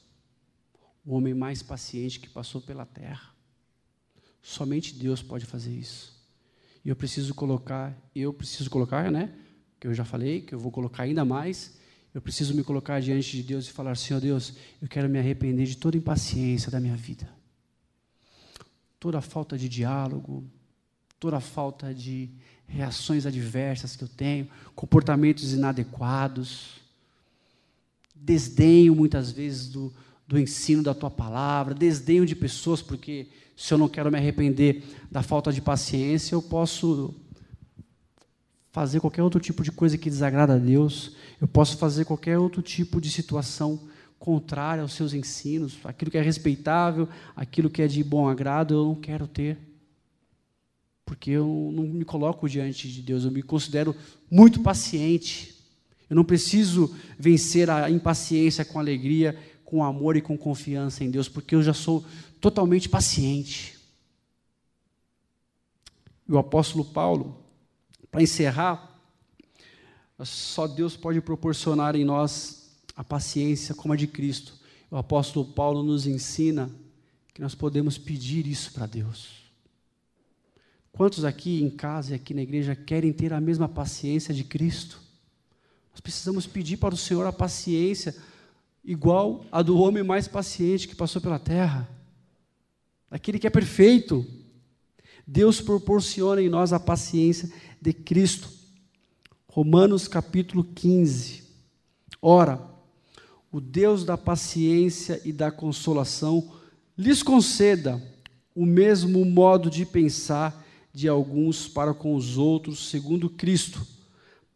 O 1.07 1.15
homem 1.15 1.33
mais 1.33 1.63
paciente 1.63 2.21
que 2.21 2.29
passou 2.29 2.61
pela 2.61 2.85
terra. 2.85 3.35
Somente 4.43 4.95
Deus 4.95 5.23
pode 5.23 5.47
fazer 5.47 5.73
isso. 5.73 6.16
E 6.87 6.89
eu 6.89 6.95
preciso 6.95 7.35
colocar, 7.35 7.93
eu 8.15 8.33
preciso 8.33 8.71
colocar, 8.71 9.11
né? 9.11 9.33
Que 9.81 9.89
eu 9.89 9.93
já 9.93 10.05
falei, 10.05 10.43
que 10.43 10.55
eu 10.55 10.59
vou 10.61 10.71
colocar 10.71 11.03
ainda 11.03 11.25
mais. 11.25 11.77
Eu 12.15 12.23
preciso 12.23 12.55
me 12.55 12.63
colocar 12.63 13.01
diante 13.01 13.37
de 13.37 13.43
Deus 13.43 13.67
e 13.67 13.73
falar: 13.73 13.97
Senhor 13.97 14.21
Deus, 14.21 14.55
eu 14.81 14.87
quero 14.87 15.09
me 15.09 15.19
arrepender 15.19 15.67
de 15.67 15.77
toda 15.77 15.97
impaciência 15.97 16.71
da 16.71 16.79
minha 16.79 16.95
vida. 16.95 17.29
Toda 19.01 19.21
falta 19.21 19.59
de 19.59 19.69
diálogo, 19.69 20.49
toda 21.19 21.41
falta 21.41 21.93
de 21.93 22.31
reações 22.69 23.27
adversas 23.27 23.97
que 23.97 24.05
eu 24.05 24.09
tenho, 24.09 24.49
comportamentos 24.77 25.53
inadequados, 25.53 26.81
desdenho 28.15 28.95
muitas 28.95 29.33
vezes 29.33 29.71
do, 29.71 29.93
do 30.27 30.39
ensino 30.39 30.83
da 30.83 30.95
tua 30.95 31.11
palavra, 31.11 31.75
desdenho 31.75 32.27
de 32.27 32.35
pessoas, 32.35 32.83
porque 32.83 33.29
se 33.57 33.73
eu 33.73 33.79
não 33.79 33.89
quero 33.89 34.11
me 34.11 34.19
arrepender 34.19 34.83
da 35.11 35.23
falta 35.23 35.53
de 35.53 35.61
paciência, 35.61 36.35
eu 36.35 36.43
posso 36.43 37.15
fazer 38.73 39.01
qualquer 39.01 39.23
outro 39.23 39.41
tipo 39.41 39.63
de 39.63 39.73
coisa 39.73 39.97
que 39.97 40.11
desagrada 40.11 40.55
a 40.55 40.59
Deus, 40.59 41.17
eu 41.41 41.49
posso 41.49 41.79
fazer 41.79 42.05
qualquer 42.05 42.39
outro 42.39 42.61
tipo 42.61 43.01
de 43.01 43.11
situação 43.11 43.81
contrária 44.19 44.83
aos 44.83 44.93
seus 44.93 45.15
ensinos, 45.15 45.79
aquilo 45.85 46.11
que 46.11 46.19
é 46.19 46.23
respeitável, 46.23 47.09
aquilo 47.35 47.71
que 47.71 47.81
é 47.81 47.87
de 47.87 48.03
bom 48.03 48.29
agrado, 48.29 48.75
eu 48.75 48.85
não 48.85 48.95
quero 48.95 49.27
ter 49.27 49.59
porque 51.07 51.31
eu 51.31 51.71
não 51.73 51.85
me 51.85 52.05
coloco 52.05 52.49
diante 52.49 52.91
de 52.91 53.01
Deus, 53.01 53.25
eu 53.25 53.31
me 53.31 53.41
considero 53.41 53.95
muito 54.29 54.61
paciente. 54.61 55.55
Eu 56.11 56.17
não 56.17 56.25
preciso 56.25 56.93
vencer 57.17 57.71
a 57.71 57.89
impaciência 57.89 58.65
com 58.65 58.81
alegria, 58.81 59.39
com 59.67 59.83
amor 59.83 60.17
e 60.17 60.23
com 60.23 60.39
confiança 60.39 61.03
em 61.03 61.11
Deus, 61.11 61.29
porque 61.29 61.57
eu 61.57 61.63
já 61.63 61.75
sou 61.75 62.05
totalmente 62.41 62.89
paciente. 62.89 63.77
E 66.27 66.33
o 66.33 66.39
apóstolo 66.39 66.85
Paulo, 66.85 67.45
para 68.11 68.23
encerrar, 68.23 68.97
só 70.21 70.69
Deus 70.69 70.97
pode 70.97 71.21
proporcionar 71.21 71.97
em 71.97 72.05
nós 72.05 72.71
a 72.97 73.03
paciência 73.03 73.75
como 73.75 73.93
a 73.93 73.97
de 73.97 74.07
Cristo. 74.07 74.55
O 74.89 74.97
apóstolo 74.97 75.45
Paulo 75.45 75.83
nos 75.83 76.07
ensina 76.07 76.71
que 77.35 77.43
nós 77.43 77.55
podemos 77.55 77.99
pedir 77.99 78.47
isso 78.47 78.73
para 78.73 78.87
Deus. 78.87 79.45
Quantos 80.93 81.25
aqui 81.25 81.61
em 81.61 81.69
casa 81.69 82.13
e 82.13 82.15
aqui 82.15 82.33
na 82.33 82.43
igreja 82.43 82.75
querem 82.77 83.13
ter 83.13 83.33
a 83.33 83.41
mesma 83.41 83.69
paciência 83.69 84.33
de 84.33 84.45
Cristo? 84.45 85.01
Nós 85.91 86.01
precisamos 86.01 86.47
pedir 86.47 86.77
para 86.77 86.95
o 86.95 86.99
Senhor 86.99 87.27
a 87.27 87.33
paciência 87.33 88.15
igual 88.87 89.45
a 89.51 89.61
do 89.63 89.77
homem 89.79 90.05
mais 90.05 90.29
paciente 90.29 90.87
que 90.87 90.95
passou 90.95 91.21
pela 91.21 91.41
terra, 91.41 91.89
aquele 93.11 93.39
que 93.39 93.47
é 93.47 93.51
perfeito. 93.51 94.25
Deus 95.27 95.61
proporciona 95.61 96.41
em 96.41 96.49
nós 96.49 96.73
a 96.73 96.79
paciência 96.79 97.53
de 97.83 97.93
Cristo. 97.93 98.49
Romanos 99.49 100.07
capítulo 100.07 100.63
15. 100.63 101.43
Ora, 102.23 102.61
o 103.51 103.61
Deus 103.61 104.05
da 104.05 104.17
paciência 104.17 105.21
e 105.25 105.33
da 105.33 105.51
consolação 105.51 106.53
lhes 106.97 107.23
conceda 107.23 108.01
o 108.55 108.65
mesmo 108.65 109.25
modo 109.25 109.69
de 109.69 109.85
pensar 109.85 110.65
de 110.93 111.09
alguns 111.09 111.67
para 111.67 111.93
com 111.93 112.15
os 112.15 112.39
outros, 112.39 112.89
segundo 112.89 113.29
Cristo, 113.29 113.87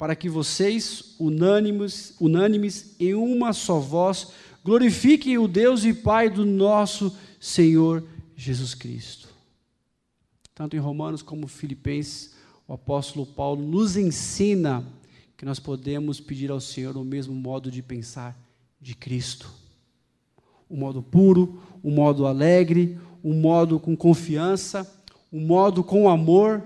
para 0.01 0.17
que 0.17 0.31
vocês, 0.31 1.15
unânimes, 1.21 2.15
unânimes 2.19 2.97
em 2.99 3.13
uma 3.13 3.53
só 3.53 3.79
voz, 3.79 4.29
glorifiquem 4.65 5.37
o 5.37 5.47
Deus 5.47 5.85
e 5.85 5.93
Pai 5.93 6.31
do 6.31 6.47
nosso 6.47 7.15
Senhor 7.39 8.03
Jesus 8.35 8.75
Cristo. 8.75 9.29
Tanto 10.55 10.75
em 10.75 10.79
Romanos 10.79 11.21
como 11.21 11.47
Filipenses, 11.47 12.35
o 12.67 12.73
apóstolo 12.73 13.27
Paulo 13.27 13.63
nos 13.63 13.95
ensina 13.95 14.87
que 15.37 15.45
nós 15.45 15.61
podemos 15.61 16.19
pedir 16.19 16.51
ao 16.51 16.63
Senhor 16.63 16.97
o 16.97 17.05
mesmo 17.05 17.35
modo 17.35 17.71
de 17.71 17.83
pensar 17.83 18.35
de 18.81 18.95
Cristo. 18.95 19.53
Um 20.71 20.79
modo 20.79 21.03
puro, 21.03 21.61
um 21.85 21.91
modo 21.91 22.27
alegre, 22.27 22.99
um 23.23 23.35
modo 23.35 23.79
com 23.79 23.95
confiança, 23.95 24.91
um 25.31 25.45
modo 25.45 25.85
com 25.85 26.09
amor 26.09 26.65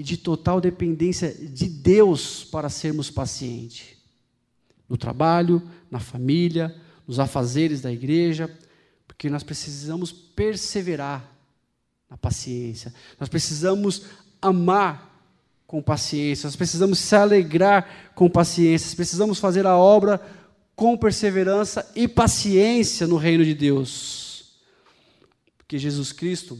e 0.00 0.02
de 0.02 0.16
total 0.16 0.62
dependência 0.62 1.30
de 1.30 1.66
Deus 1.66 2.42
para 2.42 2.70
sermos 2.70 3.10
pacientes. 3.10 3.98
No 4.88 4.96
trabalho, 4.96 5.62
na 5.90 6.00
família, 6.00 6.74
nos 7.06 7.20
afazeres 7.20 7.82
da 7.82 7.92
igreja, 7.92 8.50
porque 9.06 9.28
nós 9.28 9.42
precisamos 9.42 10.10
perseverar 10.10 11.30
na 12.08 12.16
paciência. 12.16 12.94
Nós 13.18 13.28
precisamos 13.28 14.04
amar 14.40 15.22
com 15.66 15.82
paciência, 15.82 16.46
nós 16.46 16.56
precisamos 16.56 16.98
se 16.98 17.14
alegrar 17.14 18.12
com 18.14 18.30
paciência, 18.30 18.86
nós 18.86 18.94
precisamos 18.94 19.38
fazer 19.38 19.66
a 19.66 19.76
obra 19.76 20.18
com 20.74 20.96
perseverança 20.96 21.92
e 21.94 22.08
paciência 22.08 23.06
no 23.06 23.18
reino 23.18 23.44
de 23.44 23.52
Deus. 23.52 24.54
Porque 25.58 25.76
Jesus 25.76 26.10
Cristo 26.10 26.58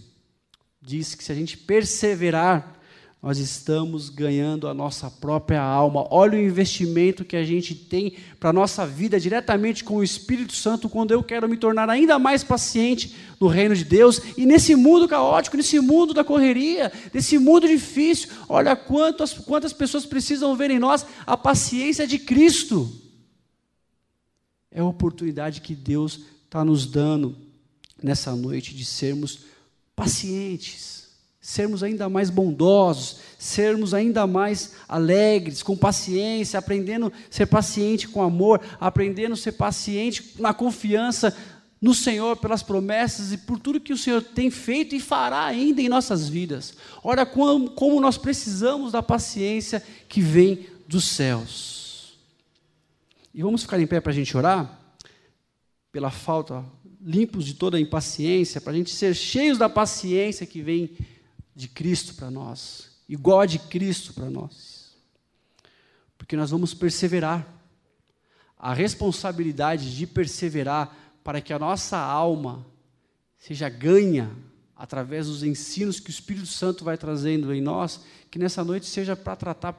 diz 0.82 1.14
que 1.14 1.24
se 1.24 1.32
a 1.32 1.34
gente 1.34 1.57
perseverar 1.57 2.80
nós 3.23 3.37
estamos 3.37 4.09
ganhando 4.09 4.66
a 4.66 4.73
nossa 4.73 5.11
própria 5.11 5.61
alma. 5.61 6.07
Olha 6.11 6.39
o 6.39 6.43
investimento 6.43 7.23
que 7.23 7.37
a 7.37 7.45
gente 7.45 7.75
tem 7.75 8.14
para 8.39 8.49
a 8.49 8.53
nossa 8.53 8.87
vida 8.87 9.21
diretamente 9.21 9.85
com 9.85 9.97
o 9.97 10.05
Espírito 10.05 10.55
Santo, 10.55 10.89
quando 10.89 11.11
eu 11.11 11.23
quero 11.23 11.47
me 11.47 11.59
tornar 11.59 11.91
ainda 11.91 12.18
mais 12.18 12.43
paciente 12.43 13.14
no 13.39 13.47
reino 13.47 13.77
de 13.77 13.85
Deus 13.85 14.23
e 14.39 14.47
nesse 14.47 14.75
mundo 14.75 15.07
caótico, 15.07 15.59
nesse 15.59 15.79
mundo 15.81 16.14
da 16.14 16.25
correria, 16.25 16.91
nesse 17.12 17.37
mundo 17.37 17.68
difícil. 17.68 18.31
Olha 18.49 18.75
quantas, 18.75 19.35
quantas 19.35 19.75
pessoas 19.75 20.07
precisam 20.07 20.57
ver 20.57 20.71
em 20.71 20.79
nós 20.79 21.05
a 21.27 21.37
paciência 21.37 22.07
de 22.07 22.18
Cristo. 22.18 22.91
É 24.71 24.81
a 24.81 24.85
oportunidade 24.85 25.61
que 25.61 25.75
Deus 25.75 26.21
está 26.47 26.64
nos 26.64 26.87
dando 26.87 27.37
nessa 28.03 28.35
noite 28.35 28.75
de 28.75 28.85
sermos 28.87 29.41
pacientes 29.95 30.99
sermos 31.41 31.82
ainda 31.82 32.09
mais 32.09 32.28
bondosos, 32.28 33.20
sermos 33.38 33.95
ainda 33.95 34.26
mais 34.26 34.74
alegres, 34.86 35.62
com 35.62 35.76
paciência, 35.76 36.59
aprendendo 36.59 37.07
a 37.07 37.12
ser 37.30 37.47
paciente 37.47 38.07
com 38.07 38.22
amor, 38.22 38.61
aprendendo 38.78 39.32
a 39.32 39.36
ser 39.36 39.53
paciente 39.53 40.34
na 40.38 40.53
confiança 40.53 41.34
no 41.80 41.95
Senhor 41.95 42.36
pelas 42.36 42.62
promessas 42.62 43.32
e 43.32 43.38
por 43.38 43.59
tudo 43.59 43.80
que 43.80 43.93
o 43.93 43.97
Senhor 43.97 44.22
tem 44.22 44.51
feito 44.51 44.95
e 44.95 45.01
fará 45.01 45.45
ainda 45.45 45.80
em 45.80 45.88
nossas 45.88 46.28
vidas. 46.28 46.74
Olha 47.03 47.24
como, 47.24 47.70
como 47.70 48.01
nós 48.01 48.18
precisamos 48.18 48.93
da 48.93 49.03
paciência 49.03 49.82
que 50.07 50.20
vem 50.20 50.66
dos 50.86 51.07
céus. 51.07 52.18
E 53.32 53.43
vamos 53.43 53.62
ficar 53.62 53.80
em 53.80 53.86
pé 53.86 53.99
para 53.99 54.12
a 54.12 54.14
gente 54.14 54.36
orar? 54.36 54.78
Pela 55.91 56.11
falta, 56.11 56.62
limpos 57.01 57.47
de 57.47 57.55
toda 57.55 57.78
a 57.78 57.80
impaciência, 57.80 58.61
para 58.61 58.72
a 58.72 58.76
gente 58.76 58.91
ser 58.91 59.14
cheios 59.14 59.57
da 59.57 59.68
paciência 59.68 60.45
que 60.45 60.61
vem 60.61 60.91
de 61.55 61.68
Cristo 61.68 62.14
para 62.14 62.30
nós, 62.30 62.90
igual 63.09 63.40
a 63.40 63.46
de 63.46 63.59
Cristo 63.59 64.12
para 64.12 64.30
nós. 64.30 64.96
Porque 66.16 66.36
nós 66.36 66.51
vamos 66.51 66.74
perseverar. 66.74 67.46
A 68.57 68.74
responsabilidade 68.74 69.96
de 69.96 70.07
perseverar 70.07 70.94
para 71.24 71.40
que 71.40 71.53
a 71.53 71.59
nossa 71.59 71.96
alma 71.96 72.66
seja 73.38 73.70
ganha 73.70 74.30
através 74.76 75.26
dos 75.26 75.42
ensinos 75.42 75.98
que 75.98 76.09
o 76.09 76.11
Espírito 76.11 76.46
Santo 76.46 76.84
vai 76.84 76.96
trazendo 76.96 77.55
em 77.55 77.61
nós, 77.61 78.01
que 78.30 78.38
nessa 78.38 78.62
noite 78.62 78.86
seja 78.86 79.16
para 79.16 79.34
tratar 79.34 79.74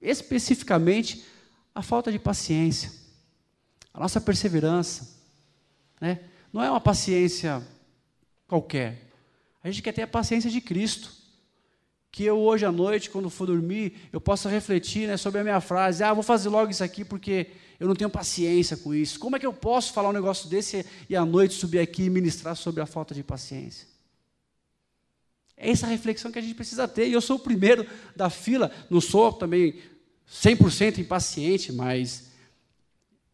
especificamente 0.00 1.24
a 1.74 1.82
falta 1.82 2.10
de 2.12 2.18
paciência, 2.18 2.92
a 3.92 4.00
nossa 4.00 4.20
perseverança. 4.20 5.08
Né? 6.00 6.20
Não 6.52 6.62
é 6.62 6.70
uma 6.70 6.80
paciência 6.80 7.66
qualquer, 8.46 9.03
a 9.64 9.70
gente 9.70 9.82
quer 9.82 9.92
ter 9.92 10.02
a 10.02 10.06
paciência 10.06 10.50
de 10.50 10.60
Cristo. 10.60 11.10
Que 12.12 12.22
eu 12.22 12.38
hoje 12.38 12.64
à 12.64 12.70
noite, 12.70 13.10
quando 13.10 13.28
for 13.28 13.46
dormir, 13.46 13.94
eu 14.12 14.20
possa 14.20 14.48
refletir 14.48 15.08
né, 15.08 15.16
sobre 15.16 15.40
a 15.40 15.42
minha 15.42 15.60
frase. 15.60 16.04
Ah, 16.04 16.12
vou 16.12 16.22
fazer 16.22 16.48
logo 16.50 16.70
isso 16.70 16.84
aqui 16.84 17.04
porque 17.04 17.48
eu 17.80 17.88
não 17.88 17.96
tenho 17.96 18.10
paciência 18.10 18.76
com 18.76 18.94
isso. 18.94 19.18
Como 19.18 19.34
é 19.34 19.38
que 19.38 19.46
eu 19.46 19.52
posso 19.52 19.92
falar 19.92 20.10
um 20.10 20.12
negócio 20.12 20.48
desse 20.48 20.86
e 21.08 21.16
à 21.16 21.24
noite 21.24 21.54
subir 21.54 21.80
aqui 21.80 22.04
e 22.04 22.10
ministrar 22.10 22.54
sobre 22.54 22.82
a 22.82 22.86
falta 22.86 23.14
de 23.14 23.24
paciência? 23.24 23.88
É 25.56 25.70
essa 25.70 25.86
reflexão 25.86 26.30
que 26.30 26.38
a 26.38 26.42
gente 26.42 26.54
precisa 26.54 26.86
ter. 26.86 27.08
E 27.08 27.12
eu 27.12 27.20
sou 27.20 27.36
o 27.36 27.40
primeiro 27.40 27.86
da 28.14 28.28
fila. 28.28 28.70
Não 28.90 29.00
sou 29.00 29.32
também 29.32 29.80
100% 30.30 30.98
impaciente, 30.98 31.72
mas 31.72 32.26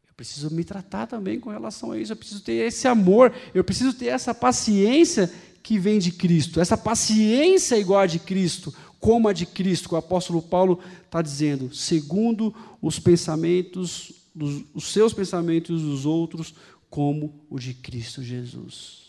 eu 0.08 0.14
preciso 0.14 0.48
me 0.50 0.64
tratar 0.64 1.06
também 1.06 1.40
com 1.40 1.50
relação 1.50 1.92
a 1.92 1.98
isso. 1.98 2.12
Eu 2.12 2.16
preciso 2.16 2.40
ter 2.40 2.52
esse 2.52 2.86
amor. 2.86 3.34
Eu 3.52 3.64
preciso 3.64 3.92
ter 3.92 4.06
essa 4.06 4.32
paciência 4.32 5.30
que 5.62 5.78
vem 5.78 5.98
de 5.98 6.12
Cristo, 6.12 6.60
essa 6.60 6.76
paciência 6.76 7.78
igual 7.78 8.00
a 8.00 8.06
de 8.06 8.18
Cristo, 8.18 8.74
como 8.98 9.28
a 9.28 9.32
de 9.32 9.46
Cristo, 9.46 9.88
que 9.88 9.94
o 9.94 9.98
apóstolo 9.98 10.42
Paulo 10.42 10.78
está 11.04 11.22
dizendo, 11.22 11.74
segundo 11.74 12.54
os 12.82 12.98
pensamentos, 12.98 14.12
dos, 14.34 14.64
os 14.74 14.92
seus 14.92 15.12
pensamentos 15.12 15.82
dos 15.82 16.04
outros, 16.04 16.54
como 16.88 17.46
o 17.48 17.58
de 17.58 17.74
Cristo 17.74 18.22
Jesus. 18.22 19.08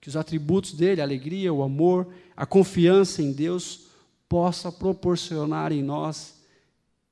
Que 0.00 0.08
os 0.08 0.16
atributos 0.16 0.72
dele, 0.72 1.00
a 1.00 1.04
alegria, 1.04 1.52
o 1.52 1.62
amor, 1.62 2.12
a 2.36 2.44
confiança 2.44 3.22
em 3.22 3.32
Deus, 3.32 3.86
possa 4.28 4.72
proporcionar 4.72 5.72
em 5.72 5.82
nós, 5.82 6.34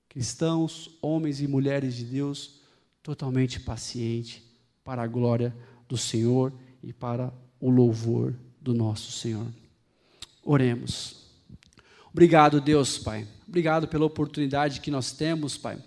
cristãos, 0.09 0.90
homens 1.01 1.40
e 1.40 1.46
mulheres 1.46 1.94
de 1.94 2.05
Deus, 2.05 2.61
totalmente 3.03 3.61
paciente 3.61 4.42
para 4.82 5.03
a 5.03 5.07
glória 5.07 5.55
do 5.88 5.96
Senhor 5.96 6.53
e 6.82 6.92
para 6.92 7.32
o 7.61 7.70
louvor 7.70 8.34
do 8.61 8.74
nosso 8.74 9.12
Senhor. 9.12 9.46
Oremos. 10.44 11.26
Obrigado, 12.12 12.61
Deus, 12.61 12.98
Pai. 12.98 13.26
Obrigado 13.46 13.86
pela 13.86 14.04
oportunidade 14.04 14.80
que 14.80 14.90
nós 14.90 15.12
temos, 15.12 15.56
Pai, 15.56 15.78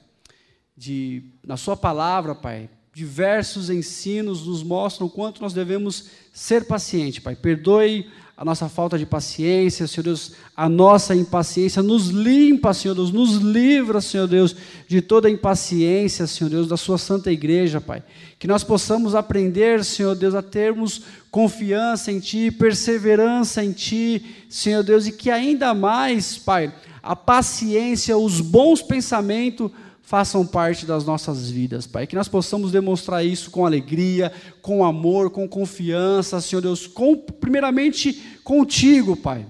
de, 0.76 1.24
na 1.46 1.58
Sua 1.58 1.76
palavra, 1.76 2.36
Pai, 2.36 2.70
diversos 2.94 3.70
ensinos 3.70 4.46
nos 4.46 4.62
mostram 4.62 5.08
o 5.08 5.10
quanto 5.10 5.42
nós 5.42 5.54
devemos 5.54 6.10
ser 6.32 6.66
pacientes, 6.66 7.24
Pai. 7.24 7.36
Perdoe 7.36 8.12
a 8.36 8.44
nossa 8.44 8.68
falta 8.68 8.98
de 8.98 9.06
paciência, 9.06 9.86
Senhor 9.86 10.04
Deus, 10.04 10.32
a 10.58 10.68
nossa 10.68 11.16
impaciência, 11.16 11.84
nos 11.84 12.08
limpa, 12.08 12.74
Senhor 12.74 12.96
Deus, 12.96 13.12
nos 13.12 13.36
livra, 13.36 14.02
Senhor 14.02 14.28
Deus, 14.28 14.56
de 14.88 15.02
toda 15.02 15.30
impaciência, 15.30 16.26
Senhor 16.26 16.50
Deus, 16.50 16.68
da 16.68 16.76
Sua 16.76 16.98
Santa 16.98 17.32
Igreja, 17.32 17.80
Pai. 17.80 18.02
Que 18.40 18.48
nós 18.48 18.64
possamos 18.64 19.14
aprender, 19.14 19.86
Senhor 19.86 20.16
Deus, 20.16 20.34
a 20.34 20.42
termos 20.42 21.04
confiança 21.30 22.12
em 22.12 22.20
Ti, 22.20 22.50
perseverança 22.50 23.64
em 23.64 23.72
Ti, 23.72 24.26
Senhor 24.50 24.82
Deus, 24.82 25.06
e 25.06 25.12
que 25.12 25.30
ainda 25.30 25.76
mais, 25.76 26.36
Pai, 26.36 26.74
a 27.04 27.16
paciência, 27.16 28.18
os 28.18 28.42
bons 28.42 28.82
pensamentos, 28.82 29.70
façam 30.04 30.46
parte 30.46 30.86
das 30.86 31.06
nossas 31.06 31.50
vidas, 31.50 31.88
Pai. 31.88 32.06
Que 32.06 32.16
nós 32.16 32.28
possamos 32.28 32.72
demonstrar 32.72 33.26
isso 33.26 33.50
com 33.50 33.66
alegria, 33.66 34.32
com 34.62 34.86
amor, 34.86 35.32
com 35.32 35.48
confiança, 35.48 36.42
Senhor 36.42 36.62
Deus, 36.62 36.86
com, 36.86 37.16
primeiramente 37.16 38.22
contigo, 38.44 39.16
Pai, 39.16 39.46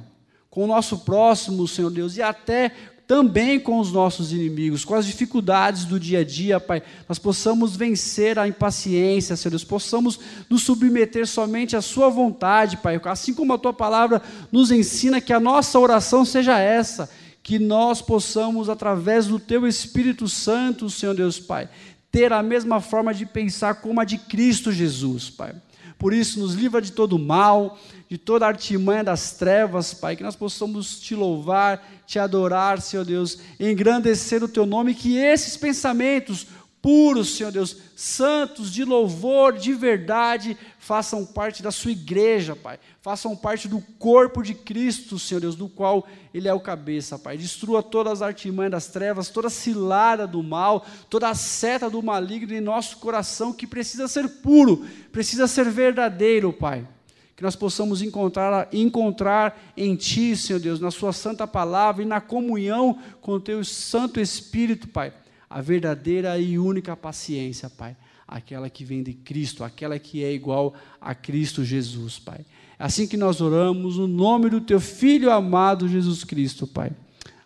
com 0.50 0.64
o 0.64 0.68
nosso 0.68 1.00
próximo, 1.00 1.68
Senhor 1.68 1.90
Deus, 1.90 2.16
e 2.16 2.22
até 2.22 2.72
também 3.06 3.60
com 3.60 3.80
os 3.80 3.92
nossos 3.92 4.32
inimigos, 4.32 4.86
com 4.86 4.96
as 4.96 5.06
dificuldades 5.06 5.84
do 5.86 6.00
dia 6.00 6.20
a 6.20 6.24
dia, 6.24 6.60
Pai, 6.60 6.82
nós 7.10 7.20
possamos 7.20 7.76
vencer 7.76 8.40
a 8.40 8.48
impaciência, 8.48 9.36
Senhor 9.36 9.50
Deus, 9.50 9.64
possamos 9.64 10.20
nos 10.50 10.64
submeter 10.64 11.28
somente 11.28 11.76
à 11.76 11.82
Sua 11.82 12.10
vontade, 12.10 12.78
Pai, 12.78 13.02
assim 13.06 13.34
como 13.34 13.54
a 13.54 13.58
Tua 13.58 13.74
palavra 13.74 14.22
nos 14.52 14.72
ensina 14.72 15.20
que 15.20 15.34
a 15.34 15.40
nossa 15.40 15.78
oração 15.78 16.24
seja 16.24 16.58
essa, 16.58 17.10
que 17.44 17.60
nós 17.60 18.02
possamos, 18.02 18.70
através 18.70 19.28
do 19.28 19.38
Teu 19.38 19.68
Espírito 19.68 20.30
Santo, 20.30 20.90
Senhor 20.90 21.14
Deus 21.14 21.38
Pai, 21.38 21.70
ter 22.10 22.32
a 22.32 22.42
mesma 22.42 22.80
forma 22.80 23.14
de 23.14 23.26
pensar 23.26 23.76
como 23.76 24.00
a 24.00 24.06
de 24.06 24.18
Cristo 24.18 24.72
Jesus, 24.72 25.30
Pai. 25.30 25.54
Por 26.00 26.14
isso, 26.14 26.40
nos 26.40 26.54
livra 26.54 26.82
de 26.82 26.92
todo 26.92 27.20
mal, 27.20 27.78
de 28.10 28.18
toda 28.18 28.48
artimanha 28.48 29.04
das 29.04 29.34
trevas, 29.34 29.94
Pai, 29.94 30.16
que 30.16 30.24
nós 30.24 30.36
possamos 30.36 31.00
te 31.00 31.16
louvar, 31.16 31.86
te 32.08 32.18
adorar, 32.18 32.82
Senhor 32.82 33.06
Deus, 33.06 33.40
engrandecer 33.60 34.44
o 34.44 34.48
Teu 34.48 34.66
nome, 34.66 34.94
que 34.94 35.18
esses 35.18 35.58
pensamentos 35.58 36.48
puros, 36.84 37.38
Senhor 37.38 37.50
Deus, 37.50 37.78
santos, 37.96 38.70
de 38.70 38.84
louvor, 38.84 39.54
de 39.54 39.74
verdade, 39.74 40.58
façam 40.78 41.26
parte 41.26 41.64
da 41.64 41.72
sua 41.72 41.92
igreja, 41.94 42.58
Pai. 42.58 42.78
Façam 43.02 43.38
parte 43.38 43.70
do 43.70 43.80
corpo 43.98 44.44
de 44.44 44.54
Cristo, 44.54 45.18
Senhor 45.18 45.40
Deus, 45.40 45.56
do 45.56 45.70
qual 45.70 46.06
Ele 46.34 46.50
é 46.50 46.54
o 46.54 46.60
cabeça, 46.60 47.18
Pai. 47.18 47.38
Destrua 47.38 47.82
todas 47.82 48.22
as 48.22 48.22
artimanhas 48.22 48.74
das 48.74 48.88
trevas, 48.88 49.30
toda 49.30 49.50
cilada 49.50 50.28
do 50.28 50.44
mal, 50.44 50.86
toda 51.10 51.30
a 51.30 51.34
seta 51.34 51.90
do 51.90 52.04
maligno 52.04 52.54
em 52.54 52.60
nosso 52.60 52.98
coração, 52.98 53.54
que 53.54 53.66
precisa 53.66 54.06
ser 54.10 54.28
puro, 54.28 54.86
precisa 55.10 55.48
ser 55.48 55.70
verdadeiro, 55.72 56.52
Pai. 56.52 56.86
Que 57.34 57.44
nós 57.44 57.56
possamos 57.56 58.02
encontrar, 58.02 58.68
encontrar 58.74 59.58
em 59.78 59.96
Ti, 59.96 60.36
Senhor 60.36 60.60
Deus, 60.60 60.82
na 60.82 60.92
Sua 60.92 61.14
santa 61.14 61.48
palavra 61.48 62.04
e 62.04 62.06
na 62.06 62.20
comunhão 62.20 63.00
com 63.22 63.32
o 63.32 63.40
Teu 63.40 63.64
Santo 63.64 64.20
Espírito, 64.20 64.90
Pai 64.90 65.14
a 65.54 65.62
verdadeira 65.62 66.36
e 66.40 66.58
única 66.58 66.98
paciência, 66.98 67.70
Pai. 67.70 67.96
Aquela 68.28 68.72
que 68.72 68.84
vem 68.84 69.04
de 69.04 69.14
Cristo, 69.14 69.64
aquela 69.64 70.00
que 70.00 70.24
é 70.24 70.34
igual 70.34 70.74
a 71.00 71.14
Cristo 71.14 71.64
Jesus, 71.64 72.18
Pai. 72.18 72.40
É 72.80 72.84
assim 72.84 73.06
que 73.06 73.16
nós 73.16 73.40
oramos, 73.40 73.98
no 73.98 74.08
nome 74.08 74.50
do 74.50 74.60
Teu 74.60 74.80
Filho 74.80 75.30
amado 75.30 75.88
Jesus 75.88 76.24
Cristo, 76.24 76.66
Pai. 76.66 76.92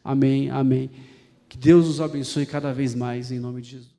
Amém, 0.01 0.49
amém. 0.49 0.89
Que 1.49 1.57
Deus 1.57 1.85
nos 1.85 1.99
abençoe 1.99 2.45
cada 2.45 2.73
vez 2.73 2.95
mais, 2.95 3.29
em 3.29 3.39
nome 3.39 3.61
de 3.61 3.71
Jesus. 3.71 3.91